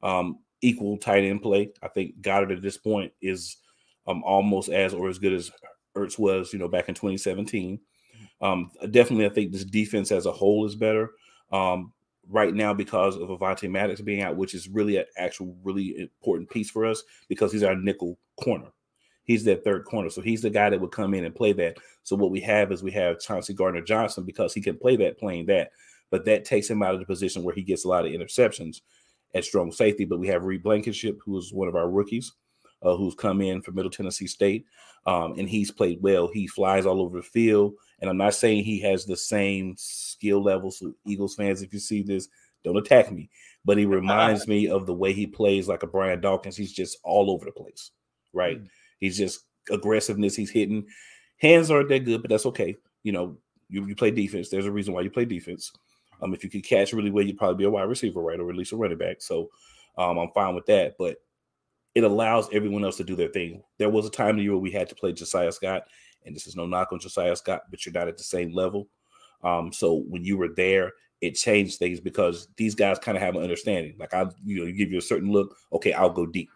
[0.03, 1.71] um, equal tight end play.
[1.81, 3.57] I think Goedert at this point is
[4.05, 5.49] um, almost as or as good as
[5.95, 7.79] Ertz was, you know, back in 2017.
[8.41, 11.11] Um, definitely, I think this defense as a whole is better
[11.51, 11.93] um,
[12.29, 16.49] right now because of Avonte Maddox being out, which is really an actual really important
[16.49, 18.67] piece for us because he's our nickel corner.
[19.23, 21.77] He's that third corner, so he's the guy that would come in and play that.
[22.03, 25.19] So what we have is we have Chauncey Gardner Johnson because he can play that,
[25.19, 25.71] playing that,
[26.09, 28.81] but that takes him out of the position where he gets a lot of interceptions
[29.35, 30.05] at strong safety.
[30.05, 32.31] But we have Reed Blankenship, who is one of our rookies
[32.81, 34.65] uh, who's come in from Middle Tennessee State,
[35.05, 36.29] um, and he's played well.
[36.31, 40.41] He flies all over the field, and I'm not saying he has the same skill
[40.41, 40.79] levels.
[40.79, 42.27] So Eagles fans, if you see this,
[42.63, 43.29] don't attack me.
[43.65, 46.57] But he reminds me of the way he plays, like a Brian Dawkins.
[46.57, 47.91] He's just all over the place,
[48.33, 48.57] right?
[48.57, 48.67] Mm-hmm.
[48.99, 49.41] He's just
[49.71, 50.35] aggressiveness.
[50.35, 50.85] He's hitting.
[51.37, 52.75] Hands aren't that good, but that's okay.
[53.03, 53.37] You know,
[53.69, 54.49] you, you play defense.
[54.49, 55.71] There's a reason why you play defense.
[56.21, 58.49] Um, if you could catch really well, you'd probably be a wide receiver, right, or
[58.49, 59.21] at least a running back.
[59.21, 59.49] So
[59.97, 60.95] um, I'm fine with that.
[60.97, 61.17] But
[61.93, 63.63] it allows everyone else to do their thing.
[63.77, 65.83] There was a time in the year where we had to play Josiah Scott,
[66.25, 68.87] and this is no knock on Josiah Scott, but you're not at the same level.
[69.43, 73.35] Um, so when you were there, it changed things because these guys kind of have
[73.35, 73.95] an understanding.
[73.97, 75.55] Like I, you know, you give you a certain look.
[75.73, 76.49] Okay, I'll go deep.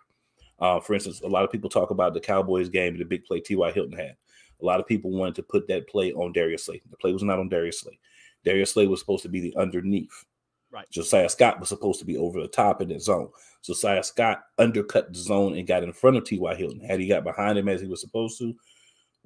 [0.60, 3.26] Uh, for instance, a lot of people talk about the Cowboys game and the big
[3.26, 3.72] play T.Y.
[3.72, 4.16] Hilton had.
[4.62, 6.82] A lot of people wanted to put that play on Darius Slay.
[6.90, 7.98] The play was not on Darius Slay.
[8.46, 10.26] Darius Slay was supposed to be the underneath.
[10.72, 10.90] Right.
[10.92, 13.30] Josiah Scott was supposed to be over the top in the zone.
[13.64, 16.56] Josiah Scott undercut the zone and got in front of T.Y.
[16.56, 16.80] Hilton.
[16.80, 18.56] Had he got behind him as he was supposed to,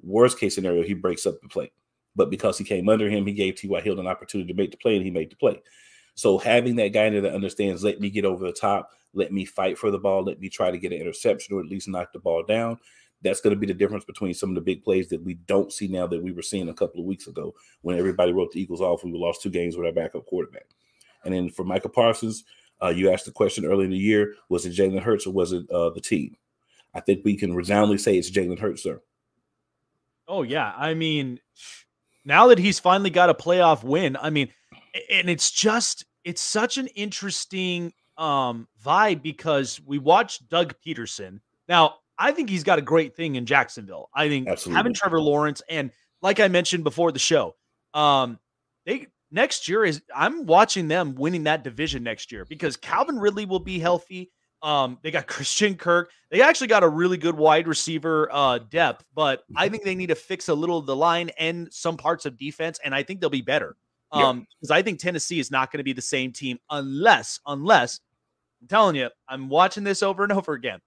[0.02, 1.72] worst case scenario, he breaks up the play.
[2.14, 3.80] But because he came under him, he gave T.Y.
[3.80, 5.60] Hilton an opportunity to make the play, and he made the play.
[6.14, 9.44] So having that guy there that understands, let me get over the top, let me
[9.44, 12.12] fight for the ball, let me try to get an interception or at least knock
[12.12, 12.78] the ball down.
[13.22, 15.72] That's going to be the difference between some of the big plays that we don't
[15.72, 18.60] see now that we were seeing a couple of weeks ago when everybody wrote the
[18.60, 19.04] Eagles off.
[19.04, 20.66] We lost two games with our backup quarterback.
[21.24, 22.44] And then for Micah Parsons,
[22.82, 25.52] uh, you asked the question early in the year: Was it Jalen Hurts or was
[25.52, 26.36] it uh, the team?
[26.94, 29.00] I think we can resoundingly say it's Jalen Hurts, sir.
[30.28, 31.40] Oh yeah, I mean,
[32.24, 34.48] now that he's finally got a playoff win, I mean,
[35.10, 41.40] and it's just it's such an interesting um vibe because we watched Doug Pederson.
[41.68, 44.08] Now, I think he's got a great thing in Jacksonville.
[44.14, 44.76] I think Absolutely.
[44.76, 45.90] having Trevor Lawrence and
[46.22, 47.54] like I mentioned before the show,
[47.94, 48.38] um,
[48.84, 53.44] they next year is I'm watching them winning that division next year because Calvin Ridley
[53.44, 54.32] will be healthy.
[54.62, 56.10] Um, they got Christian Kirk.
[56.30, 59.72] They actually got a really good wide receiver uh, depth, but I mm-hmm.
[59.72, 62.80] think they need to fix a little of the line and some parts of defense,
[62.84, 63.76] and I think they'll be better.
[64.12, 68.00] Um, because I think Tennessee is not going to be the same team unless, unless
[68.62, 70.80] I'm telling you, I'm watching this over and over again.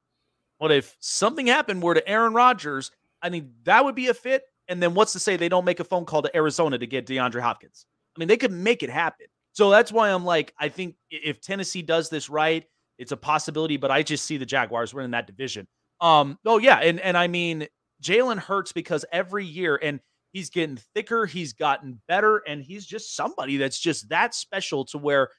[0.58, 2.92] What if something happened were to Aaron Rodgers?
[3.22, 4.44] I mean, that would be a fit.
[4.68, 7.08] And then what's to say they don't make a phone call to Arizona to get
[7.08, 7.86] DeAndre Hopkins?
[8.16, 9.28] I mean, they could make it happen.
[9.54, 12.66] So that's why I'm like, I think if Tennessee does this right,
[13.00, 15.68] it's a possibility, but I just see the Jaguars winning that division.
[16.00, 17.68] Um, oh yeah, and and I mean
[18.04, 20.00] Jalen Hurts because every year, and
[20.32, 24.98] He's getting thicker, he's gotten better, and he's just somebody that's just that special to
[24.98, 25.30] where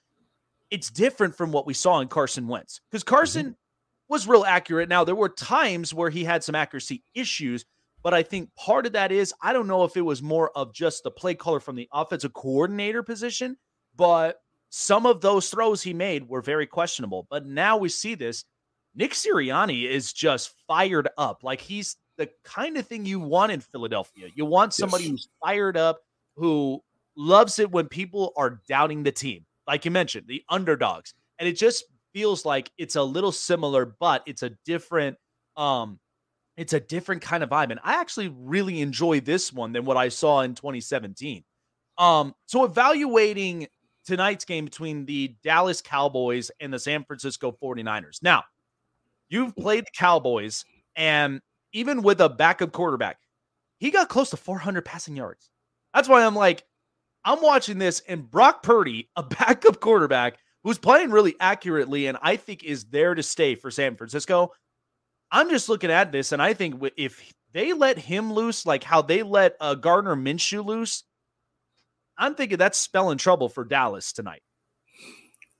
[0.70, 2.80] it's different from what we saw in Carson Wentz.
[2.90, 3.52] Because Carson mm-hmm.
[4.08, 4.88] was real accurate.
[4.88, 7.64] Now, there were times where he had some accuracy issues,
[8.02, 10.74] but I think part of that is I don't know if it was more of
[10.74, 13.56] just the play caller from the offensive coordinator position,
[13.94, 14.38] but
[14.70, 17.26] some of those throws he made were very questionable.
[17.28, 18.44] But now we see this.
[18.94, 21.42] Nick Sirianni is just fired up.
[21.42, 24.28] Like he's the kind of thing you want in Philadelphia.
[24.34, 25.10] You want somebody yes.
[25.10, 26.00] who's fired up,
[26.36, 26.82] who
[27.16, 29.44] loves it when people are doubting the team.
[29.66, 31.14] Like you mentioned, the underdogs.
[31.38, 35.16] And it just feels like it's a little similar, but it's a different
[35.56, 35.98] um
[36.56, 37.70] it's a different kind of vibe.
[37.70, 41.42] And I actually really enjoy this one than what I saw in 2017.
[41.96, 43.68] Um, so evaluating
[44.06, 48.22] tonight's game between the Dallas Cowboys and the San Francisco 49ers.
[48.22, 48.44] Now,
[49.28, 50.64] you've played the Cowboys,
[50.96, 51.40] and
[51.72, 53.18] even with a backup quarterback,
[53.78, 55.50] he got close to 400 passing yards.
[55.94, 56.64] That's why I'm like,
[57.24, 62.36] I'm watching this, and Brock Purdy, a backup quarterback who's playing really accurately and I
[62.36, 64.52] think is there to stay for San Francisco.
[65.30, 69.00] I'm just looking at this, and I think if they let him loose, like how
[69.02, 71.04] they let uh, Gardner Minshew loose,
[72.20, 74.42] I'm thinking that's spelling trouble for Dallas tonight.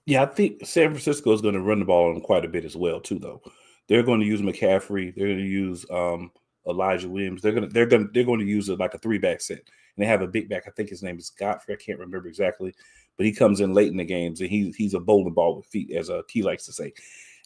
[0.07, 2.65] Yeah, I think San Francisco is going to run the ball on quite a bit
[2.65, 3.19] as well, too.
[3.19, 3.43] Though
[3.89, 6.31] they're going to use McCaffrey, they're going to use um,
[6.69, 7.43] Elijah Williams.
[7.43, 9.41] They're going to they're going to, they're going to use it like a three back
[9.41, 10.65] set, and they have a big back.
[10.67, 11.75] I think his name is Godfrey.
[11.75, 12.75] I can't remember exactly,
[13.17, 15.67] but he comes in late in the games, and he he's a bowling ball with
[15.67, 16.93] feet, as a key likes to say,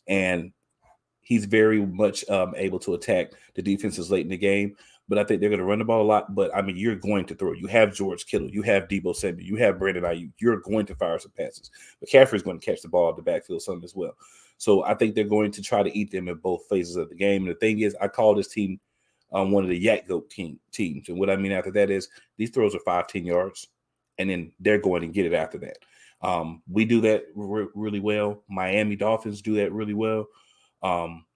[0.09, 0.53] and
[1.21, 4.77] he's very much um, able to attack the defenses late in the game
[5.09, 6.35] but I think they're going to run the ball a lot.
[6.35, 7.53] But I mean, you're going to throw.
[7.53, 10.33] You have George Kittle, you have Deebo Samuel, you have Brandon Aiyuk.
[10.39, 11.71] You're going to fire some passes.
[12.05, 14.17] McCaffrey is going to catch the ball at the backfield some as well.
[14.57, 17.15] So I think they're going to try to eat them in both phases of the
[17.15, 17.43] game.
[17.43, 18.81] And the thing is, I call this team
[19.33, 21.09] um, one of the YAC goat team, teams.
[21.09, 23.67] And what I mean after that is these throws are five, 10 yards,
[24.19, 25.79] and then they're going to get it after that.
[26.23, 28.43] Um, we do that re- really well.
[28.49, 30.27] Miami Dolphins do that really well.
[30.83, 31.27] Um,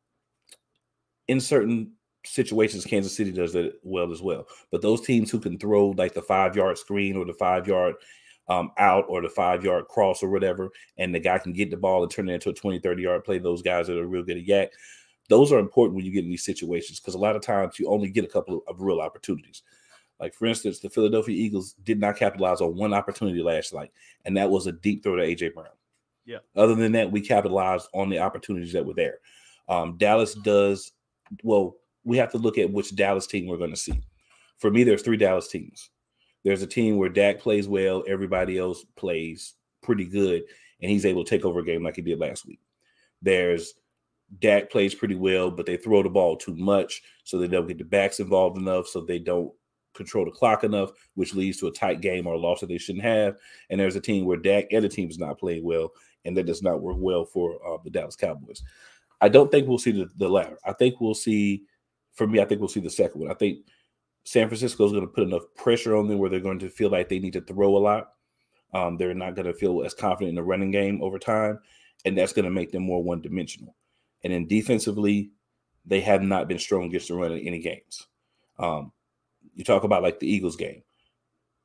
[1.26, 1.92] in certain
[2.28, 4.46] situations Kansas City does that well as well.
[4.70, 7.94] But those teams who can throw like the five yard screen or the five yard
[8.48, 11.76] um, out or the five yard cross or whatever, and the guy can get the
[11.76, 14.22] ball and turn it into a 20, 30 yard play, those guys that are real
[14.22, 14.68] good at YAC,
[15.28, 17.88] those are important when you get in these situations because a lot of times you
[17.88, 19.62] only get a couple of, of real opportunities.
[20.18, 23.92] Like, for instance, the Philadelphia Eagles did not capitalize on one opportunity last night,
[24.24, 25.50] and that was a deep throw to A.J.
[25.50, 25.68] Brown.
[26.24, 26.38] Yeah.
[26.56, 29.18] Other than that, we capitalized on the opportunities that were there.
[29.68, 30.92] Um, Dallas does
[31.42, 34.00] well we have to look at which Dallas team we're going to see.
[34.58, 35.90] For me, there's three Dallas teams.
[36.44, 40.42] There's a team where Dak plays well, everybody else plays pretty good,
[40.80, 42.60] and he's able to take over a game like he did last week.
[43.22, 43.74] There's
[44.40, 47.78] Dak plays pretty well, but they throw the ball too much, so they don't get
[47.78, 49.52] the backs involved enough, so they don't
[49.94, 52.78] control the clock enough, which leads to a tight game or a loss that they
[52.78, 53.36] shouldn't have.
[53.70, 55.90] And there's a team where Dak and the team is not playing well,
[56.24, 58.62] and that does not work well for uh, the Dallas Cowboys.
[59.20, 60.58] I don't think we'll see the, the latter.
[60.64, 61.64] I think we'll see
[62.18, 63.30] for me, I think we'll see the second one.
[63.30, 63.60] I think
[64.24, 66.90] San Francisco is going to put enough pressure on them where they're going to feel
[66.90, 68.12] like they need to throw a lot.
[68.74, 71.60] Um, they're not going to feel as confident in the running game over time,
[72.04, 73.74] and that's going to make them more one dimensional.
[74.24, 75.30] And then defensively,
[75.86, 78.06] they have not been strong against the run in any games.
[78.58, 78.92] Um,
[79.54, 80.82] you talk about like the Eagles game.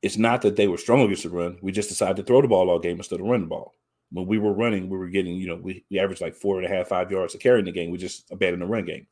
[0.01, 1.57] It's not that they were strong against the run.
[1.61, 3.73] We just decided to throw the ball all game instead of run the ball.
[4.11, 6.65] When we were running, we were getting, you know, we, we averaged like four and
[6.65, 7.89] a half, five yards to carry in the game.
[7.89, 9.07] We just abandoned the run game.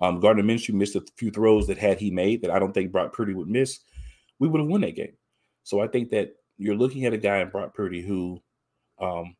[0.00, 2.92] Um, Gardner Minshew missed a few throws that had he made that I don't think
[2.92, 3.80] Brock Purdy would miss.
[4.38, 5.14] We would have won that game.
[5.62, 8.42] So I think that you're looking at a guy in Brock Purdy who
[9.00, 9.36] um,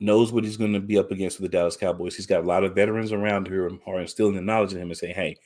[0.00, 2.16] knows what he's going to be up against with the Dallas Cowboys.
[2.16, 4.96] He's got a lot of veterans around who are instilling the knowledge in him and
[4.96, 5.36] saying, "Hey,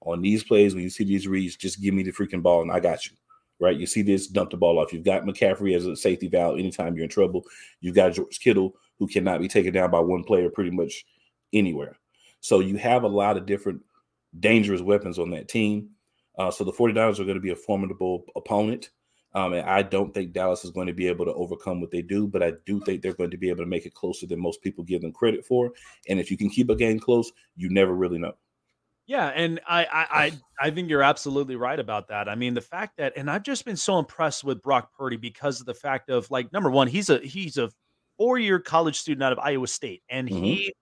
[0.00, 2.72] on these plays, when you see these reads, just give me the freaking ball and
[2.72, 3.12] I got you."
[3.60, 3.78] Right?
[3.78, 4.92] You see this, dump the ball off.
[4.92, 7.44] You've got McCaffrey as a safety valve anytime you're in trouble.
[7.80, 11.04] You've got George Kittle who cannot be taken down by one player pretty much
[11.52, 11.98] anywhere.
[12.44, 13.80] So you have a lot of different
[14.38, 15.88] dangerous weapons on that team.
[16.38, 18.90] Uh, so the 49ers are going to be a formidable opponent.
[19.32, 22.02] Um, and I don't think Dallas is going to be able to overcome what they
[22.02, 24.40] do, but I do think they're going to be able to make it closer than
[24.40, 25.72] most people give them credit for.
[26.06, 28.34] And if you can keep a game close, you never really know.
[29.06, 29.86] Yeah, and I,
[30.60, 32.28] I I think you're absolutely right about that.
[32.28, 35.60] I mean, the fact that, and I've just been so impressed with Brock Purdy because
[35.60, 37.70] of the fact of like number one, he's a he's a
[38.16, 40.44] four year college student out of Iowa State, and mm-hmm.
[40.44, 40.74] he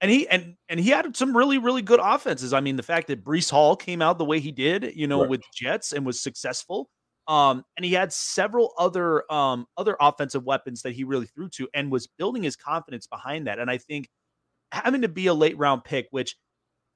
[0.00, 2.52] and he and and he had some really really good offenses.
[2.52, 5.20] I mean, the fact that Breece Hall came out the way he did, you know,
[5.20, 5.30] right.
[5.30, 6.88] with Jets and was successful.
[7.28, 11.68] Um, and he had several other um other offensive weapons that he really threw to
[11.74, 13.58] and was building his confidence behind that.
[13.58, 14.08] And I think
[14.72, 16.36] having to be a late round pick, which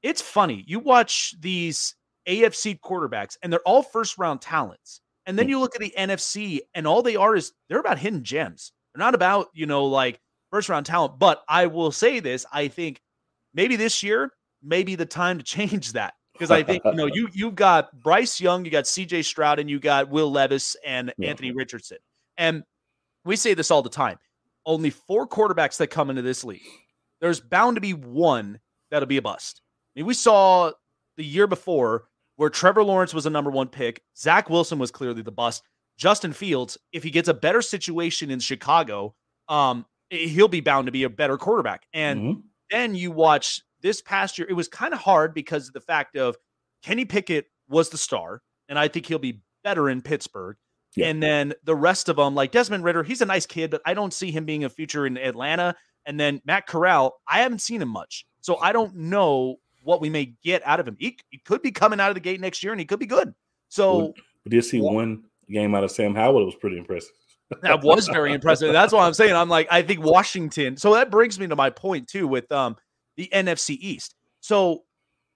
[0.02, 1.94] it's funny, you watch these
[2.28, 5.00] AFC quarterbacks, and they're all first round talents.
[5.26, 5.50] And then hmm.
[5.50, 8.72] you look at the NFC, and all they are is they're about hidden gems.
[8.94, 10.20] They're not about, you know, like
[10.54, 11.18] first round talent.
[11.18, 13.00] But I will say this I think
[13.54, 14.30] maybe this year,
[14.62, 16.14] maybe the time to change that.
[16.32, 19.68] Because I think, you know, you you've got Bryce Young, you got CJ Stroud, and
[19.68, 21.30] you got Will Levis and yeah.
[21.30, 21.98] Anthony Richardson.
[22.36, 22.62] And
[23.24, 24.18] we say this all the time.
[24.64, 26.62] Only four quarterbacks that come into this league.
[27.20, 29.60] There's bound to be one that'll be a bust.
[29.94, 30.70] I mean, we saw
[31.16, 32.04] the year before
[32.36, 34.02] where Trevor Lawrence was a number one pick.
[34.16, 35.62] Zach Wilson was clearly the bust.
[35.98, 39.14] Justin Fields, if he gets a better situation in Chicago,
[39.48, 41.86] um, he'll be bound to be a better quarterback.
[41.92, 42.40] And mm-hmm.
[42.70, 46.16] then you watch this past year, it was kind of hard because of the fact
[46.16, 46.36] of
[46.82, 50.56] Kenny Pickett was the star, and I think he'll be better in Pittsburgh.
[50.96, 51.08] Yeah.
[51.08, 53.94] And then the rest of them, like Desmond Ridder, he's a nice kid, but I
[53.94, 55.74] don't see him being a future in Atlanta.
[56.06, 58.26] And then Matt Corral, I haven't seen him much.
[58.42, 60.96] So I don't know what we may get out of him.
[60.98, 63.06] He, he could be coming out of the gate next year and he could be
[63.06, 63.34] good.
[63.68, 66.42] So we did see one game out of Sam Howell.
[66.42, 67.10] It was pretty impressive.
[67.62, 68.72] That was very impressive.
[68.72, 70.76] That's why I'm saying I'm like, I think Washington.
[70.76, 72.76] So that brings me to my point too with um
[73.16, 74.14] the NFC East.
[74.40, 74.84] So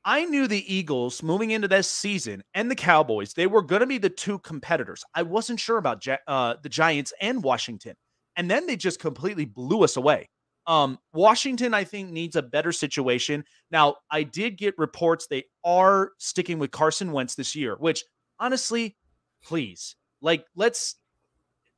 [0.05, 3.87] I knew the Eagles moving into this season and the Cowboys, they were going to
[3.87, 5.05] be the two competitors.
[5.15, 7.95] I wasn't sure about uh, the Giants and Washington.
[8.37, 10.31] And then they just completely blew us away.
[10.67, 13.45] Um, Washington, I think, needs a better situation.
[13.71, 18.05] Now, I did get reports they are sticking with Carson Wentz this year, which
[18.39, 18.97] honestly,
[19.43, 20.97] please, like, let's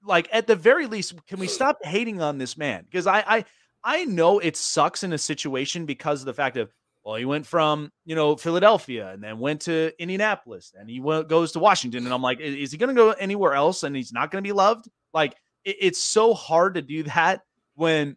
[0.05, 2.85] like at the very least, can we stop hating on this man?
[2.85, 3.45] Because I I
[3.83, 6.73] I know it sucks in a situation because of the fact of
[7.05, 11.29] well, he went from you know Philadelphia and then went to Indianapolis and he went,
[11.29, 14.13] goes to Washington, and I'm like, is he going to go anywhere else and he's
[14.13, 14.89] not going to be loved?
[15.15, 15.35] Like,
[15.65, 17.43] it, it's so hard to do that
[17.75, 18.17] when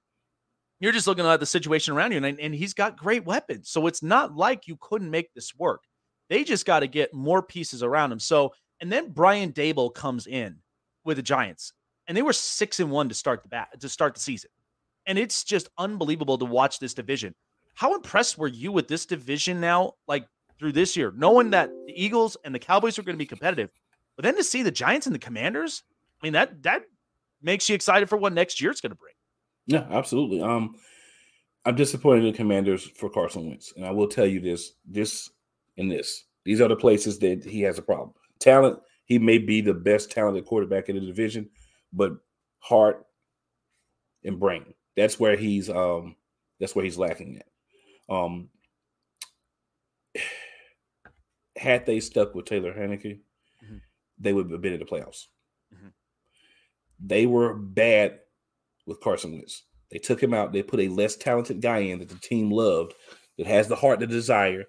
[0.79, 3.69] you're just looking at the situation around you, and, and he's got great weapons.
[3.69, 5.83] So it's not like you couldn't make this work.
[6.29, 8.19] They just got to get more pieces around him.
[8.19, 10.57] So, and then Brian Daboll comes in
[11.03, 11.73] with the Giants,
[12.07, 14.49] and they were six and one to start the bat to start the season,
[15.05, 17.33] and it's just unbelievable to watch this division.
[17.75, 20.25] How impressed were you with this division now, like
[20.59, 23.69] through this year, knowing that the Eagles and the Cowboys are going to be competitive,
[24.15, 25.83] but then to see the Giants and the Commanders,
[26.21, 26.83] I mean that that
[27.41, 29.13] makes you excited for what next year is going to bring.
[29.65, 30.41] Yeah, absolutely.
[30.41, 30.75] Um,
[31.65, 35.29] I'm disappointed in the Commanders for Carson Wentz, and I will tell you this: this
[35.77, 36.25] and this.
[36.45, 38.13] These are the places that he has a problem.
[38.39, 41.49] Talent, he may be the best talented quarterback in the division,
[41.91, 42.13] but
[42.59, 43.05] heart
[44.23, 44.73] and brain.
[44.95, 46.15] That's where he's um
[46.59, 48.13] that's where he's lacking at.
[48.13, 48.49] Um
[51.57, 53.19] had they stuck with Taylor Heinicke,
[53.63, 53.77] mm-hmm.
[54.19, 55.25] they would have been in the playoffs.
[55.73, 55.89] Mm-hmm.
[56.99, 58.19] They were bad
[58.85, 59.63] with Carson Wentz.
[59.91, 60.53] They took him out.
[60.53, 62.93] They put a less talented guy in that the team loved,
[63.37, 64.63] that has the heart, the desire,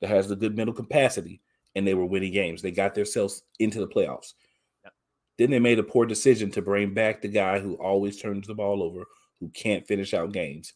[0.00, 1.40] that has the good mental capacity,
[1.74, 2.62] and they were winning games.
[2.62, 4.34] They got themselves into the playoffs.
[4.84, 4.92] Yep.
[5.38, 8.54] Then they made a poor decision to bring back the guy who always turns the
[8.54, 9.04] ball over,
[9.38, 10.72] who can't finish out games,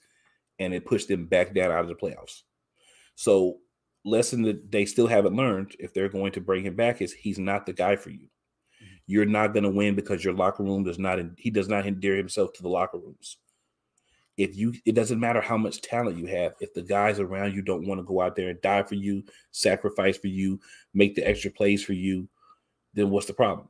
[0.59, 2.43] and it pushed them back down out of the playoffs.
[3.17, 3.59] So,
[4.05, 7.39] lesson that they still haven't learned if they're going to bring him back is he's
[7.39, 8.27] not the guy for you.
[8.83, 8.95] Mm-hmm.
[9.07, 11.19] You're not going to win because your locker room does not.
[11.39, 13.39] He does not endear himself to the locker rooms.
[14.37, 16.55] If you, it doesn't matter how much talent you have.
[16.61, 19.23] If the guys around you don't want to go out there and die for you,
[19.53, 20.61] sacrifice for you,
[20.93, 22.29] make the extra plays for you,
[22.95, 23.69] then what's the problem?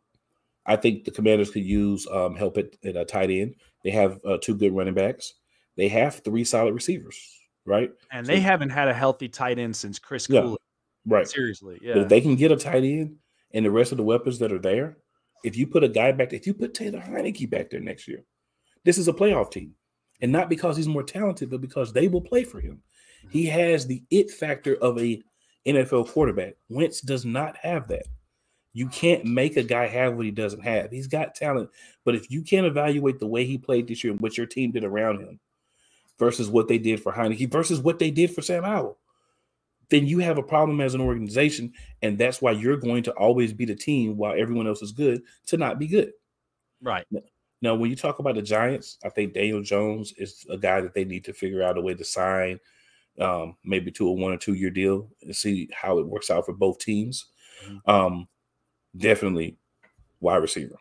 [0.66, 3.56] I think the Commanders could use um, help at, at a tight end.
[3.82, 5.34] They have uh, two good running backs.
[5.76, 7.18] They have three solid receivers,
[7.66, 7.90] right?
[8.10, 10.58] And so, they haven't had a healthy tight end since Chris yeah, Cooley.
[11.06, 11.28] Right.
[11.28, 11.94] Seriously, yeah.
[11.94, 13.16] But if they can get a tight end
[13.52, 14.96] and the rest of the weapons that are there,
[15.42, 18.24] if you put a guy back, if you put Taylor Heinicke back there next year,
[18.84, 19.74] this is a playoff team.
[20.24, 22.80] And not because he's more talented, but because they will play for him.
[23.28, 23.60] He mm-hmm.
[23.60, 25.22] has the it factor of a
[25.66, 26.54] NFL quarterback.
[26.70, 28.06] Wentz does not have that.
[28.72, 30.90] You can't make a guy have what he doesn't have.
[30.90, 31.68] He's got talent,
[32.06, 34.72] but if you can't evaluate the way he played this year and what your team
[34.72, 35.40] did around him
[36.18, 38.96] versus what they did for Heinicke versus what they did for Sam Howell,
[39.90, 41.74] then you have a problem as an organization.
[42.00, 45.20] And that's why you're going to always be the team while everyone else is good
[45.48, 46.12] to not be good.
[46.80, 47.04] Right.
[47.64, 50.92] Now, when you talk about the Giants, I think Daniel Jones is a guy that
[50.92, 52.60] they need to figure out a way to sign,
[53.18, 56.44] um, maybe to a one or two year deal and see how it works out
[56.44, 57.24] for both teams.
[57.64, 57.90] Mm-hmm.
[57.90, 58.28] Um,
[58.94, 59.56] definitely
[60.20, 60.76] wide receiver.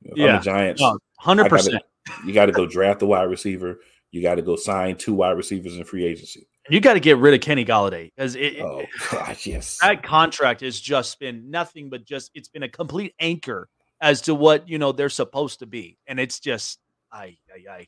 [0.00, 0.82] If yeah, Giants,
[1.18, 1.82] hundred percent.
[2.24, 3.80] You got to go draft the wide receiver.
[4.10, 6.48] You got to go sign two wide receivers in free agency.
[6.70, 10.62] You got to get rid of Kenny Golladay because it, oh gosh, yes, that contract
[10.62, 13.68] has just been nothing but just it's been a complete anchor
[14.04, 16.78] as to what you know they're supposed to be, and it's just
[17.10, 17.86] I, I, I.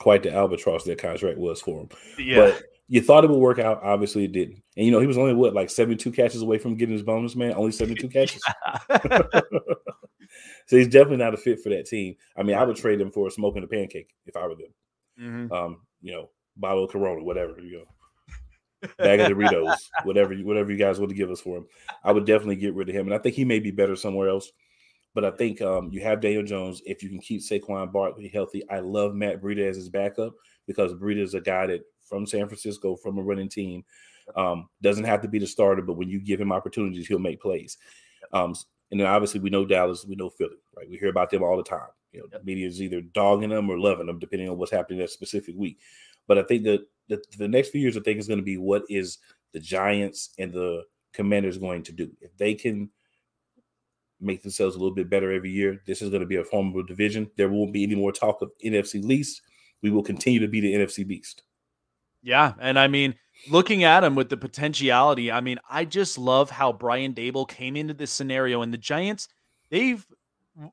[0.00, 1.88] Quite the albatross that contract was for him.
[2.18, 2.36] Yeah.
[2.36, 3.82] But you thought it would work out.
[3.82, 4.62] Obviously, it didn't.
[4.76, 7.36] And you know, he was only what like 72 catches away from getting his bonus,
[7.36, 7.52] man.
[7.54, 8.42] Only 72 catches.
[10.66, 12.16] so he's definitely not a fit for that team.
[12.36, 14.74] I mean, I would trade him for smoking a pancake if I were them.
[15.20, 15.52] Mm-hmm.
[15.52, 17.84] Um, you know, bottle of Corona, whatever you
[18.82, 21.66] go, bag of Doritos, whatever, whatever you guys want to give us for him.
[22.02, 24.28] I would definitely get rid of him, and I think he may be better somewhere
[24.28, 24.50] else.
[25.14, 26.80] But I think um, you have Daniel Jones.
[26.86, 30.34] If you can keep Saquon Barkley healthy, I love Matt Breida as his backup
[30.66, 33.84] because Breida is a guy that from San Francisco, from a running team,
[34.36, 37.40] um, doesn't have to be the starter, but when you give him opportunities, he'll make
[37.40, 37.76] plays.
[38.32, 38.54] Um,
[38.90, 40.88] and then obviously we know Dallas, we know Philly, right?
[40.88, 41.88] We hear about them all the time.
[42.12, 44.98] You know, the media is either dogging them or loving them, depending on what's happening
[44.98, 45.78] that specific week.
[46.28, 48.58] But I think that the, the next few years, I think is going to be
[48.58, 49.18] what is
[49.52, 52.10] the Giants and the Commanders going to do.
[52.20, 52.90] If they can
[54.22, 56.84] make themselves a little bit better every year, this is going to be a formidable
[56.84, 57.30] division.
[57.36, 59.42] There won't be any more talk of NFC least.
[59.82, 61.42] We will continue to be the NFC beast.
[62.22, 63.16] Yeah, and I mean,
[63.50, 67.76] looking at him with the potentiality, I mean, I just love how Brian Daboll came
[67.76, 69.28] into this scenario, and the Giants,
[69.70, 70.06] they've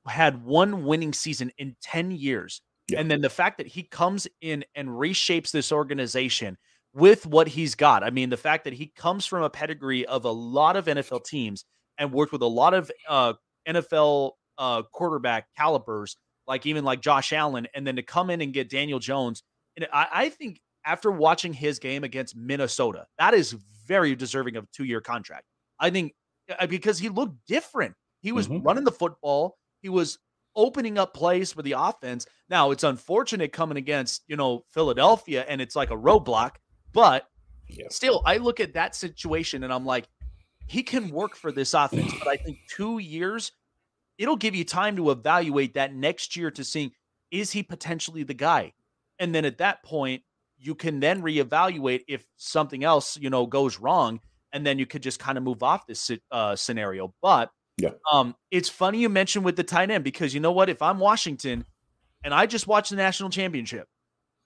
[0.05, 2.61] had one winning season in 10 years.
[2.89, 2.99] Yeah.
[2.99, 6.57] And then the fact that he comes in and reshapes this organization
[6.93, 8.03] with what he's got.
[8.03, 11.23] I mean, the fact that he comes from a pedigree of a lot of NFL
[11.25, 11.65] teams
[11.99, 13.33] and worked with a lot of uh,
[13.67, 18.53] NFL uh, quarterback calibers, like even like Josh Allen, and then to come in and
[18.53, 19.43] get Daniel Jones.
[19.77, 24.63] And I, I think after watching his game against Minnesota, that is very deserving of
[24.63, 25.45] a two year contract.
[25.79, 26.15] I think
[26.57, 27.93] uh, because he looked different.
[28.21, 28.65] He was mm-hmm.
[28.65, 29.57] running the football.
[29.81, 30.17] He was
[30.55, 32.25] opening up plays for the offense.
[32.49, 36.55] Now it's unfortunate coming against, you know, Philadelphia and it's like a roadblock,
[36.91, 37.27] but
[37.67, 37.85] yeah.
[37.89, 40.07] still I look at that situation and I'm like,
[40.69, 43.51] he can work for this offense, but I think two years,
[44.17, 46.93] it'll give you time to evaluate that next year to see
[47.31, 48.73] is he potentially the guy?
[49.19, 50.23] And then at that point,
[50.57, 54.19] you can then reevaluate if something else, you know, goes wrong,
[54.51, 57.13] and then you could just kind of move off this uh, scenario.
[57.21, 60.69] But yeah, um, it's funny you mentioned with the tight end because you know what?
[60.69, 61.65] If I'm Washington
[62.23, 63.87] and I just watched the national championship,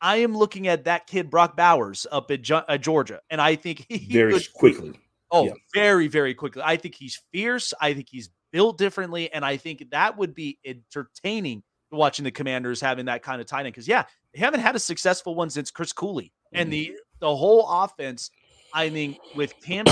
[0.01, 2.41] I am looking at that kid Brock Bowers up at
[2.81, 4.93] Georgia, and I think he very could, quickly.
[5.33, 5.53] Oh, yeah.
[5.73, 6.61] very very quickly.
[6.63, 7.73] I think he's fierce.
[7.81, 12.79] I think he's built differently, and I think that would be entertaining watching the Commanders
[12.79, 14.03] having that kind of tight end because yeah,
[14.33, 16.31] they haven't had a successful one since Chris Cooley.
[16.53, 16.95] And the mm-hmm.
[17.19, 18.29] the whole offense,
[18.73, 19.85] I mean, with Cam,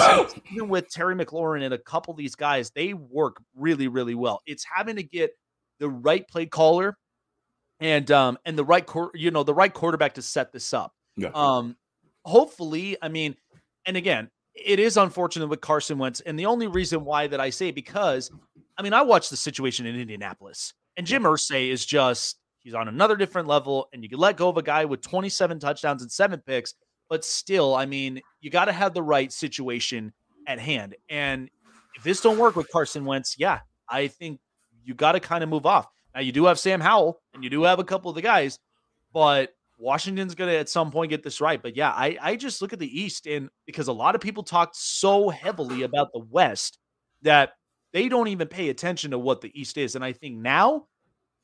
[0.52, 4.42] even with Terry McLaurin and a couple of these guys, they work really, really well.
[4.46, 5.32] It's having to get
[5.80, 6.96] the right play caller
[7.80, 10.94] and um and the right you know the right quarterback to set this up.
[11.18, 11.32] Yeah.
[11.34, 11.76] Um,
[12.24, 13.36] hopefully, I mean,
[13.86, 17.50] and again, it is unfortunate with Carson Wentz, and the only reason why that I
[17.50, 18.32] say because,
[18.78, 22.88] I mean, I watched the situation in Indianapolis, and Jim Irsay is just He's on
[22.88, 26.12] another different level, and you can let go of a guy with 27 touchdowns and
[26.12, 26.76] seven picks,
[27.10, 30.14] but still, I mean, you got to have the right situation
[30.48, 30.96] at hand.
[31.10, 31.50] And
[31.96, 34.40] if this don't work with Carson Wentz, yeah, I think
[34.84, 35.88] you got to kind of move off.
[36.14, 38.60] Now you do have Sam Howell, and you do have a couple of the guys,
[39.12, 41.62] but Washington's going to at some point get this right.
[41.62, 44.44] But yeah, I I just look at the East, and because a lot of people
[44.44, 46.78] talked so heavily about the West
[47.24, 47.54] that
[47.92, 50.86] they don't even pay attention to what the East is, and I think now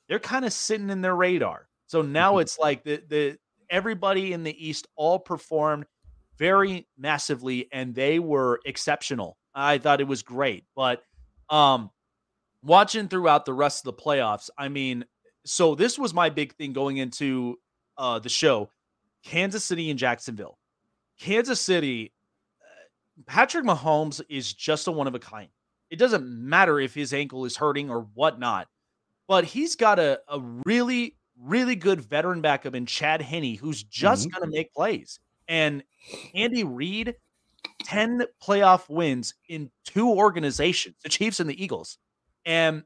[0.07, 1.67] they're kind of sitting in their radar.
[1.87, 2.41] So now mm-hmm.
[2.41, 3.37] it's like the the
[3.69, 5.85] everybody in the East all performed
[6.37, 9.37] very massively and they were exceptional.
[9.53, 10.65] I thought it was great.
[10.75, 11.01] But
[11.49, 11.89] um
[12.63, 15.05] watching throughout the rest of the playoffs, I mean,
[15.45, 17.57] so this was my big thing going into
[17.97, 18.69] uh the show.
[19.23, 20.57] Kansas City and Jacksonville.
[21.19, 22.13] Kansas City
[22.61, 25.49] uh, Patrick Mahomes is just a one of a kind.
[25.89, 28.67] It doesn't matter if his ankle is hurting or whatnot
[29.27, 34.27] but he's got a, a really, really good veteran backup in Chad Henne, who's just
[34.27, 34.37] mm-hmm.
[34.37, 35.19] going to make plays.
[35.47, 35.83] And
[36.33, 37.15] Andy Reid,
[37.83, 41.97] 10 playoff wins in two organizations, the Chiefs and the Eagles.
[42.45, 42.83] And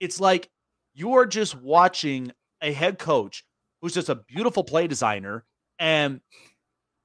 [0.00, 0.50] it's like
[0.92, 3.44] you are just watching a head coach
[3.84, 5.44] who's just a beautiful play designer
[5.78, 6.22] and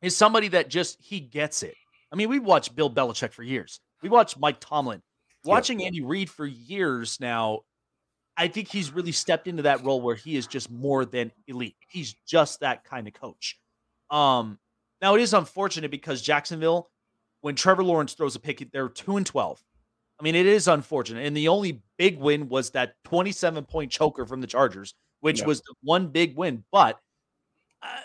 [0.01, 1.75] is somebody that just he gets it.
[2.09, 3.81] I mean, we watched Bill Belichick for years.
[4.01, 5.01] We watched Mike Tomlin.
[5.43, 5.87] Watching yeah.
[5.87, 7.59] Andy Reid for years now,
[8.37, 11.75] I think he's really stepped into that role where he is just more than elite.
[11.89, 13.59] He's just that kind of coach.
[14.09, 14.57] Um,
[15.01, 16.89] now it is unfortunate because Jacksonville,
[17.41, 19.61] when Trevor Lawrence throws a pick, they're two and twelve.
[20.17, 24.25] I mean, it is unfortunate, and the only big win was that twenty-seven point choker
[24.25, 25.45] from the Chargers, which yeah.
[25.45, 26.63] was the one big win.
[26.71, 26.99] But
[27.81, 28.01] I,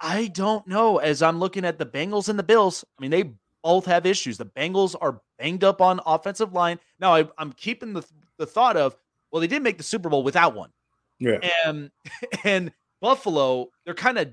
[0.00, 0.98] I don't know.
[0.98, 3.32] As I'm looking at the Bengals and the Bills, I mean, they
[3.62, 4.38] both have issues.
[4.38, 6.78] The Bengals are banged up on offensive line.
[7.00, 8.04] Now I, am keeping the
[8.36, 8.96] the thought of
[9.30, 10.70] well, they did make the Super Bowl without one.
[11.18, 11.38] Yeah.
[11.66, 11.90] And
[12.44, 14.32] and Buffalo, they're kind of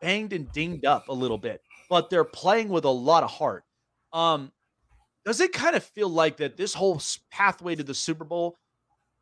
[0.00, 1.62] banged and dinged up a little bit.
[1.88, 3.64] but they're playing with a lot of heart.
[4.12, 4.52] Um,
[5.24, 7.00] does it kind of feel like that this whole
[7.30, 8.58] pathway to the Super Bowl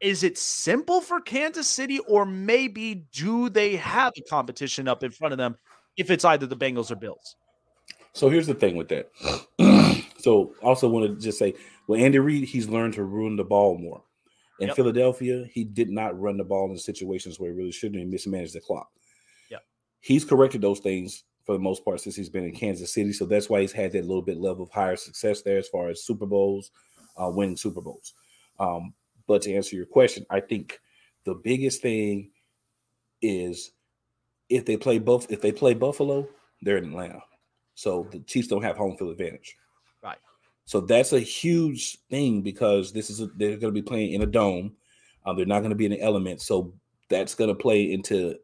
[0.02, 5.12] is it simple for Kansas City, or maybe do they have a competition up in
[5.12, 5.56] front of them
[5.96, 7.36] if it's either the Bengals or Bills?
[8.12, 9.10] So here's the thing with that.
[10.18, 11.54] so also want to just say,
[11.86, 14.02] well, Andy Reid, he's learned to run the ball more.
[14.60, 14.76] In yep.
[14.76, 18.54] Philadelphia, he did not run the ball in situations where he really shouldn't and mismanaged
[18.54, 18.88] the clock.
[19.50, 19.58] Yeah.
[20.00, 23.12] He's corrected those things for the most part since he's been in Kansas City.
[23.12, 25.88] So that's why he's had that little bit level of higher success there as far
[25.88, 26.70] as Super Bowls,
[27.16, 28.12] uh, winning Super Bowls.
[28.60, 28.94] Um,
[29.26, 30.80] but to answer your question, I think
[31.24, 32.30] the biggest thing
[33.20, 33.72] is
[34.48, 36.28] if they play both if they play Buffalo,
[36.62, 37.22] they're in Atlanta.
[37.74, 39.56] So the Chiefs don't have home field advantage.
[40.02, 40.18] Right.
[40.64, 44.22] So that's a huge thing because this is a, they're going to be playing in
[44.22, 44.72] a dome.
[45.24, 46.42] Um, they're not going to be in the element.
[46.42, 46.74] So
[47.08, 48.36] that's going to play into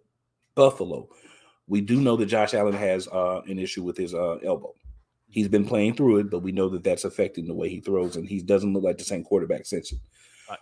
[0.55, 1.09] Buffalo.
[1.66, 4.74] We do know that Josh Allen has uh, an issue with his uh, elbow.
[5.30, 8.16] He's been playing through it, but we know that that's affecting the way he throws,
[8.16, 9.98] and he doesn't look like the same quarterback since it.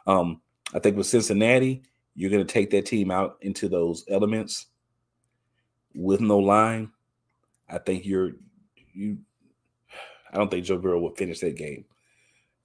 [0.06, 0.40] Um,
[0.74, 1.82] I think with Cincinnati,
[2.14, 4.66] you're going to take that team out into those elements
[5.94, 6.90] with no line.
[7.68, 8.32] I think you're
[8.92, 9.18] you.
[10.32, 11.84] I don't think Joe Burrow would finish that game.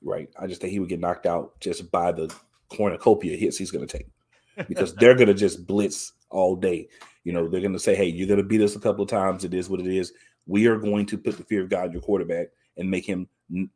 [0.03, 0.30] Right.
[0.39, 2.34] I just think he would get knocked out just by the
[2.69, 4.07] cornucopia hits he's going to take
[4.68, 6.88] because they're going to just blitz all day.
[7.23, 9.10] You know, they're going to say, "Hey, you're going to beat us a couple of
[9.10, 9.43] times.
[9.43, 10.14] It is what it is.
[10.48, 13.27] We are going to put the fear of God in your quarterback and make him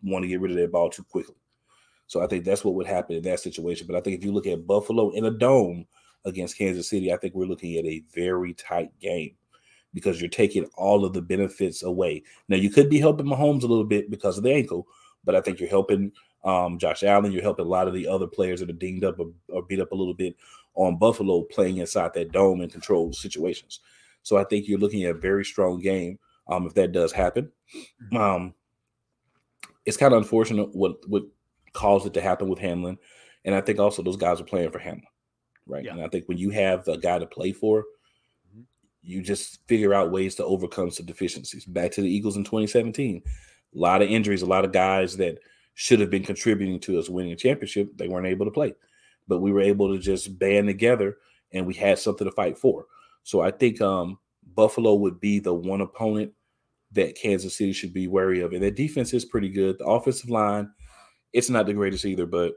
[0.02, 1.36] want to get rid of that ball too quickly."
[2.08, 3.88] So I think that's what would happen in that situation.
[3.88, 5.86] But I think if you look at Buffalo in a dome
[6.26, 9.36] against Kansas City, I think we're looking at a very tight game
[9.94, 12.22] because you're taking all of the benefits away.
[12.50, 14.88] Now you could be helping Mahomes a little bit because of the ankle,
[15.24, 16.12] but I think you're helping
[16.44, 17.32] um, Josh Allen.
[17.32, 19.80] You're helping a lot of the other players that are dinged up or, or beat
[19.80, 20.36] up a little bit
[20.76, 23.80] on Buffalo playing inside that dome and controlled situations.
[24.22, 27.52] So I think you're looking at a very strong game um, if that does happen.
[28.12, 28.18] Mm-hmm.
[28.18, 28.54] Um,
[29.86, 31.24] it's kind of unfortunate what what
[31.76, 32.98] caused it to happen with Hamlin.
[33.44, 35.04] And I think also those guys are playing for Hamlin,
[35.68, 35.86] right?
[35.86, 35.92] Yeah.
[35.92, 37.82] And I think when you have a guy to play for,
[38.50, 38.62] mm-hmm.
[39.04, 41.66] you just figure out ways to overcome some deficiencies.
[41.66, 45.38] Back to the Eagles in 2017, a lot of injuries, a lot of guys that
[45.76, 48.74] should have been contributing to us winning a championship, they weren't able to play.
[49.28, 51.18] But we were able to just band together
[51.52, 52.86] and we had something to fight for.
[53.24, 54.18] So I think um,
[54.56, 56.32] Buffalo would be the one opponent
[56.94, 58.54] that Kansas City should be wary of.
[58.54, 59.78] And their defense is pretty good.
[59.78, 60.72] The offensive line–
[61.36, 62.54] it's not the greatest either, but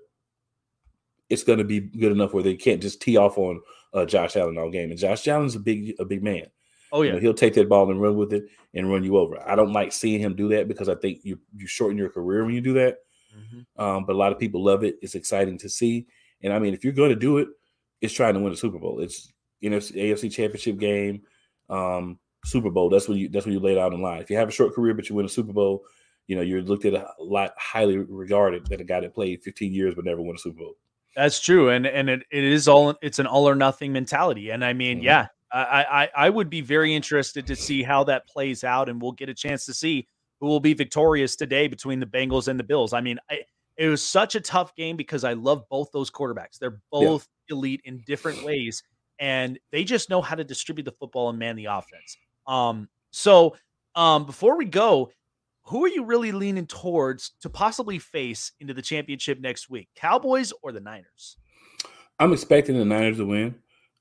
[1.28, 3.60] it's going to be good enough where they can't just tee off on
[3.92, 4.90] uh, Josh Allen all game.
[4.90, 6.46] And Josh Allen's a big a big man.
[6.92, 8.44] Oh yeah, you know, he'll take that ball and run with it
[8.74, 9.36] and run you over.
[9.46, 12.44] I don't like seeing him do that because I think you you shorten your career
[12.44, 12.98] when you do that.
[13.36, 13.82] Mm-hmm.
[13.82, 14.96] Um, but a lot of people love it.
[15.02, 16.06] It's exciting to see.
[16.42, 17.48] And I mean, if you're going to do it,
[18.00, 19.00] it's trying to win a Super Bowl.
[19.00, 19.32] It's
[19.62, 21.22] NFC AFC Championship game,
[21.68, 22.90] um, Super Bowl.
[22.90, 24.22] That's when you that's when you lay it out in line.
[24.22, 25.82] If you have a short career but you win a Super Bowl,
[26.28, 29.72] you know, you're looked at a lot highly regarded than a guy that played 15
[29.72, 30.74] years but never won a Super Bowl.
[31.16, 34.50] That's true, and and it, it is all it's an all or nothing mentality.
[34.50, 35.06] And I mean, mm-hmm.
[35.06, 39.02] yeah, I, I I would be very interested to see how that plays out, and
[39.02, 40.06] we'll get a chance to see
[40.38, 42.92] who will be victorious today between the Bengals and the Bills.
[42.92, 43.40] I mean, I,
[43.76, 46.58] it was such a tough game because I love both those quarterbacks.
[46.60, 47.56] They're both yeah.
[47.56, 48.82] elite in different ways,
[49.18, 52.16] and they just know how to distribute the football and man the offense.
[52.46, 53.56] Um, so
[53.94, 55.10] um, before we go,
[55.68, 59.88] who are you really leaning towards to possibly face into the championship next week?
[59.94, 61.36] Cowboys or the Niners?
[62.18, 63.54] I'm expecting the Niners to win.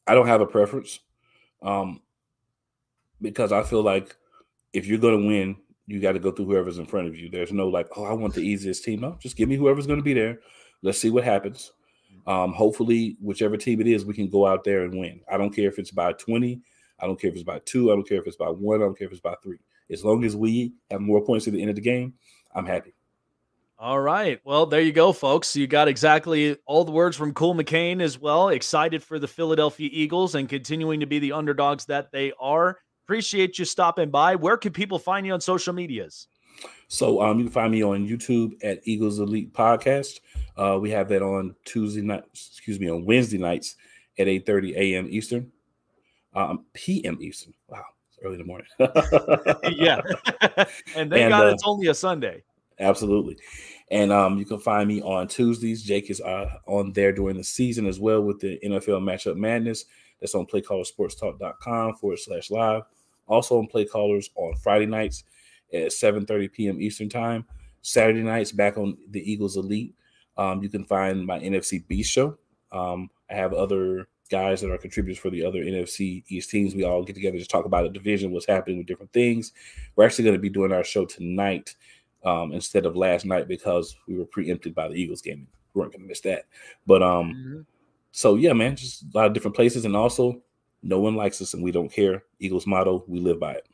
[0.08, 1.02] I don't have a preference
[1.62, 2.02] um,
[3.22, 4.16] because I feel like
[4.72, 5.58] if you're going to win,
[5.88, 7.30] you got to go through whoever's in front of you.
[7.30, 9.02] There's no like, oh, I want the easiest team.
[9.02, 10.40] No, just give me whoever's going to be there.
[10.84, 11.74] Let's see what happens.
[12.26, 15.20] Um, hopefully, whichever team it is, we can go out there and win.
[15.30, 16.62] I don't care if it's by 20.
[17.00, 17.92] I don't care if it's by two.
[17.92, 18.82] I don't care if it's by one.
[18.82, 19.60] I don't care if it's by three.
[19.92, 22.14] As long as we have more points at the end of the game,
[22.54, 22.94] I'm happy.
[23.80, 24.42] All right.
[24.44, 25.56] Well, there you go, folks.
[25.56, 28.50] You got exactly all the words from Cool McCain as well.
[28.50, 32.80] Excited for the Philadelphia Eagles and continuing to be the underdogs that they are.
[33.06, 34.36] Appreciate you stopping by.
[34.36, 36.28] Where can people find you on social medias?
[36.88, 40.22] So um, you can find me on YouTube at Eagles Elite Podcast.
[40.56, 43.76] Uh, we have that on Tuesday night, excuse me, on Wednesday nights
[44.18, 45.08] at 8:30 a.m.
[45.10, 45.52] Eastern,
[46.34, 47.20] um, p.m.
[47.22, 47.54] Eastern.
[47.68, 47.86] Wow,
[48.24, 48.68] early in the morning.
[49.78, 50.02] yeah.
[50.96, 52.44] and thank and, God uh, it's only a Sunday.
[52.80, 53.38] Absolutely.
[53.90, 55.84] And um, you can find me on Tuesdays.
[55.84, 59.86] Jake is uh, on there during the season as well with the NFL Matchup Madness.
[60.20, 62.84] That's on playcallersportstalk.com forward slash live.
[63.28, 65.24] Also on Play Callers on Friday nights
[65.74, 66.82] at 7.30 p.m.
[66.82, 67.46] Eastern Time.
[67.82, 69.96] Saturday nights back on the Eagles Elite.
[70.38, 72.38] Um, you can find my NFC Beast show.
[72.72, 76.76] Um, I have other guys that are contributors for the other NFC East teams.
[76.76, 79.54] We all get together to talk about the division, what's happening with different things.
[79.96, 81.76] We're actually going to be doing our show tonight
[82.24, 85.48] um, instead of last night because we were preempted by the Eagles game.
[85.74, 86.46] We weren't going to miss that.
[86.86, 87.62] But um, mm-hmm.
[88.12, 90.42] so yeah, man, just a lot of different places, and also
[90.84, 92.24] no one likes us and we don't care.
[92.40, 93.68] Eagles motto: we live by it.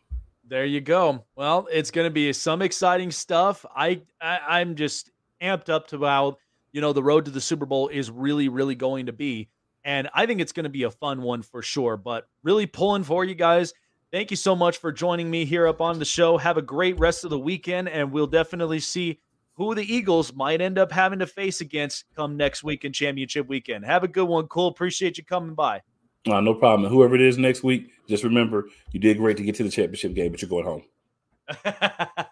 [0.48, 1.24] There you go.
[1.36, 3.66] Well, it's going to be some exciting stuff.
[3.76, 5.10] I, I I'm just
[5.42, 6.38] amped up to how
[6.72, 9.50] you know the road to the Super Bowl is really really going to be.
[9.86, 11.98] And I think it's going to be a fun one for sure.
[11.98, 13.74] But really pulling for you guys.
[14.12, 16.38] Thank you so much for joining me here up on the show.
[16.38, 19.20] Have a great rest of the weekend, and we'll definitely see
[19.56, 23.48] who the Eagles might end up having to face against come next week in championship
[23.48, 23.86] weekend.
[23.86, 24.68] Have a good one, Cool.
[24.68, 25.82] Appreciate you coming by.
[26.28, 26.90] Uh, no problem.
[26.90, 30.14] whoever it is next week, just remember you did great to get to the championship
[30.14, 30.84] game, but you're going home.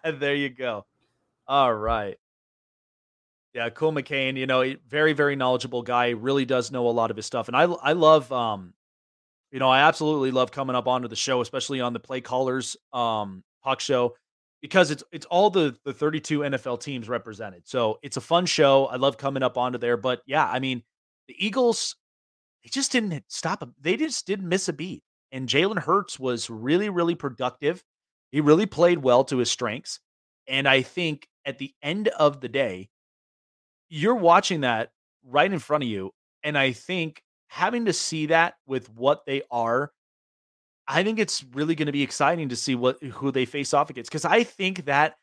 [0.20, 0.86] there you go.
[1.46, 2.16] All right.
[3.54, 6.10] Yeah, Cool McCain, you know, very, very knowledgeable guy.
[6.10, 7.48] Really does know a lot of his stuff.
[7.48, 8.72] And I I love um,
[9.52, 12.76] you know, I absolutely love coming up onto the show, especially on the play callers
[12.92, 14.16] um talk show,
[14.62, 17.62] because it's it's all the the 32 NFL teams represented.
[17.66, 18.86] So it's a fun show.
[18.86, 19.96] I love coming up onto there.
[19.98, 20.82] But yeah, I mean,
[21.28, 21.96] the Eagles
[22.64, 23.74] they just didn't stop him.
[23.80, 25.02] They just didn't miss a beat.
[25.32, 27.82] And Jalen Hurts was really, really productive.
[28.30, 30.00] He really played well to his strengths.
[30.46, 32.90] And I think at the end of the day,
[33.94, 34.90] you're watching that
[35.22, 36.12] right in front of you.
[36.42, 39.92] And I think having to see that with what they are,
[40.88, 43.90] I think it's really going to be exciting to see what who they face off
[43.90, 44.10] against.
[44.10, 45.16] Because I think that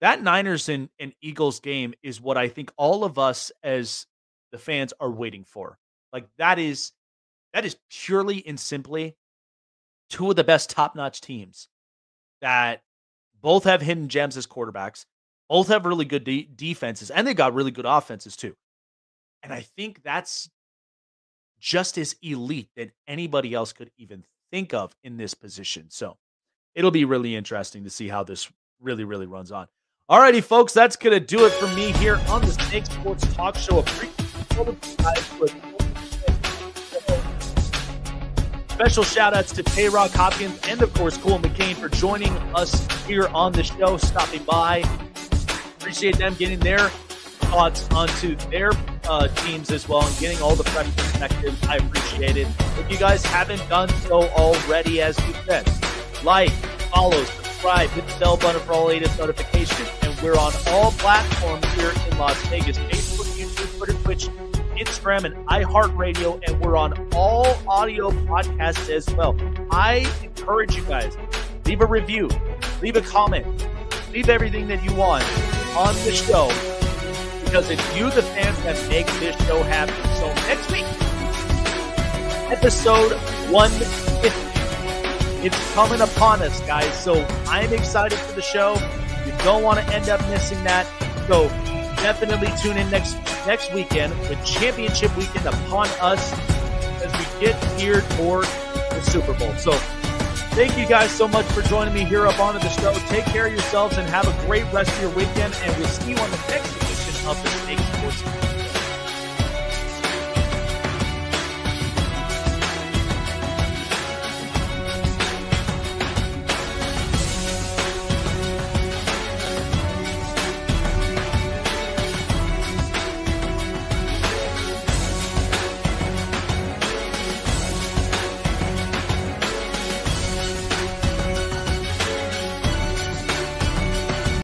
[0.00, 4.06] that Niners and, and Eagles game is what I think all of us as
[4.52, 5.78] the fans are waiting for.
[6.10, 6.92] Like that is
[7.52, 9.16] that is purely and simply
[10.08, 11.68] two of the best top-notch teams
[12.40, 12.80] that
[13.42, 15.04] both have hidden gems as quarterbacks,
[15.48, 18.54] both have really good de- defenses, and they got really good offenses too.
[19.42, 20.50] And I think that's
[21.60, 25.86] just as elite that anybody else could even think of in this position.
[25.90, 26.16] So
[26.74, 28.50] it'll be really interesting to see how this
[28.80, 29.66] really, really runs on.
[30.10, 33.82] Alrighty, folks, that's gonna do it for me here on the Snake Sports Talk Show.
[38.68, 43.28] Special shout outs to Tayrock Hopkins and, of course, Cool McCain for joining us here
[43.28, 44.82] on the show, stopping by.
[45.84, 48.72] Appreciate them getting their thoughts onto their
[49.06, 51.62] uh, teams as well and getting all the fresh perspectives.
[51.64, 52.48] I appreciate it.
[52.78, 55.70] If you guys haven't done so already, as we said,
[56.24, 56.50] like,
[56.90, 59.86] follow, subscribe, hit the bell button for all latest notifications.
[60.00, 64.28] And we're on all platforms here in Las Vegas Facebook, YouTube, Twitter, Twitch,
[64.78, 69.36] Instagram, and iHeartRadio, and we're on all audio podcasts as well.
[69.70, 71.14] I encourage you guys,
[71.66, 72.30] leave a review,
[72.80, 73.46] leave a comment,
[74.14, 75.22] leave everything that you want
[75.76, 76.48] on the show
[77.44, 79.94] because it's you, the fans, that make this show happen.
[80.16, 80.84] So next week,
[82.50, 83.12] episode
[83.50, 84.54] 150.
[85.46, 86.92] It's coming upon us, guys.
[87.02, 88.74] So I'm excited for the show.
[89.26, 90.86] You don't want to end up missing that.
[91.28, 91.48] So
[92.02, 93.14] definitely tune in next
[93.46, 96.32] next weekend with championship weekend upon us
[97.04, 99.52] as we get geared toward the Super Bowl.
[99.56, 99.72] So
[100.54, 102.92] thank you guys so much for joining me here up on the show.
[103.08, 105.54] Take care of yourselves and have a great rest of your weekend.
[105.62, 108.53] And we'll see you on the next edition of the Snake Sports.